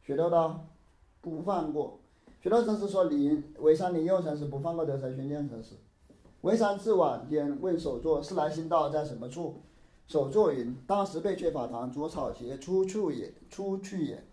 [0.00, 0.64] 雪窦道
[1.20, 1.98] 不放过。
[2.40, 5.74] 雪窦禅师说：“你潍山灵佑禅师不放过德山宣鉴禅师。”
[6.40, 9.60] 潍山至晚间问首座：“是来心道在什么处？”
[10.06, 14.24] 首座云：“当时被却法堂，着草鞋出去也，出去也。”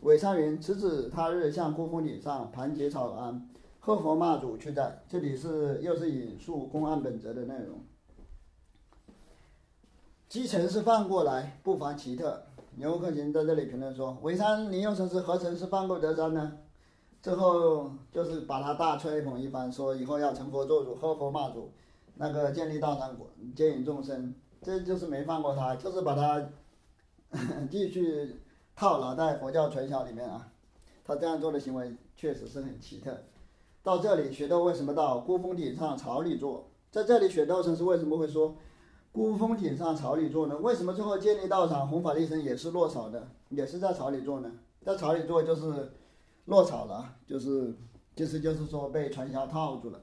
[0.00, 3.48] 尾上云：“此子他日向孤峰顶上盘结草庵，
[3.78, 7.78] 贺佛骂主去在。”这里是又是引述公案本则的内容。
[10.28, 12.42] 基层是放过来，不妨奇特。
[12.76, 16.58] 牛克勤在这里评论说：“潍山灵佑禅师何曾是放过德山呢？”
[17.22, 21.70] 最后就是把他大吹捧一番，说以后要成佛做主，喝佛骂主，
[22.16, 23.16] 那个建立道场，
[23.54, 24.34] 接引众生。
[24.60, 26.50] 这就是没放过他，就是把他
[27.70, 28.40] 继续
[28.74, 30.48] 套牢在佛教传销里面啊。
[31.04, 33.16] 他这样做的行为确实是很奇特。
[33.84, 36.68] 到这里，雪窦为什么到孤峰顶上草里坐？
[36.90, 38.56] 在这里，雪窦禅师为什么会说
[39.12, 40.56] 孤峰顶上草里坐呢？
[40.58, 44.50] 为什么最后建立道场弘法利生也是落草的，也是在草里坐呢？
[44.84, 45.92] 在草里坐就是
[46.46, 47.74] 落草了，就是
[48.14, 50.00] 就是就是说被传销套住了。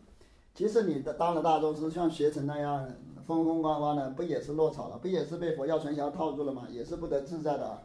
[0.53, 2.89] 其实你的当了大宗师，像学成那样。
[3.27, 4.97] 风风光光的，不也是落草了？
[4.97, 6.65] 不也是被佛教传销套住了吗？
[6.71, 7.83] 也是不得自在的。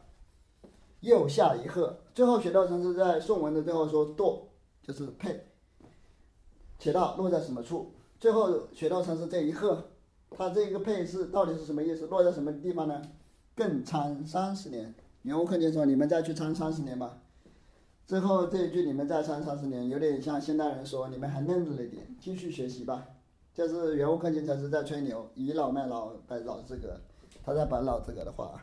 [1.00, 4.38] 又下一鹤，最后学道禅师在宋文的最后说“堕”，
[4.82, 5.48] 就是配。
[6.78, 7.92] 且道落在什么处？
[8.18, 9.84] 最后学道禅师这一鹤，
[10.30, 12.06] 他这个配是到底是什么意思？
[12.06, 13.02] 落在什么地方呢？
[13.54, 14.94] 更参三十年。
[15.20, 17.18] 牛克勤说：“你们再去参三十年吧。”
[18.06, 23.06] 最后这一句“你们再三三十年”，有点像现代人说：“你们还嫩了点，继续学习吧。”
[23.54, 27.00] 就是袁悟空经常是在吹牛，倚老卖老摆老资格，
[27.42, 28.62] 他在摆老资格的话。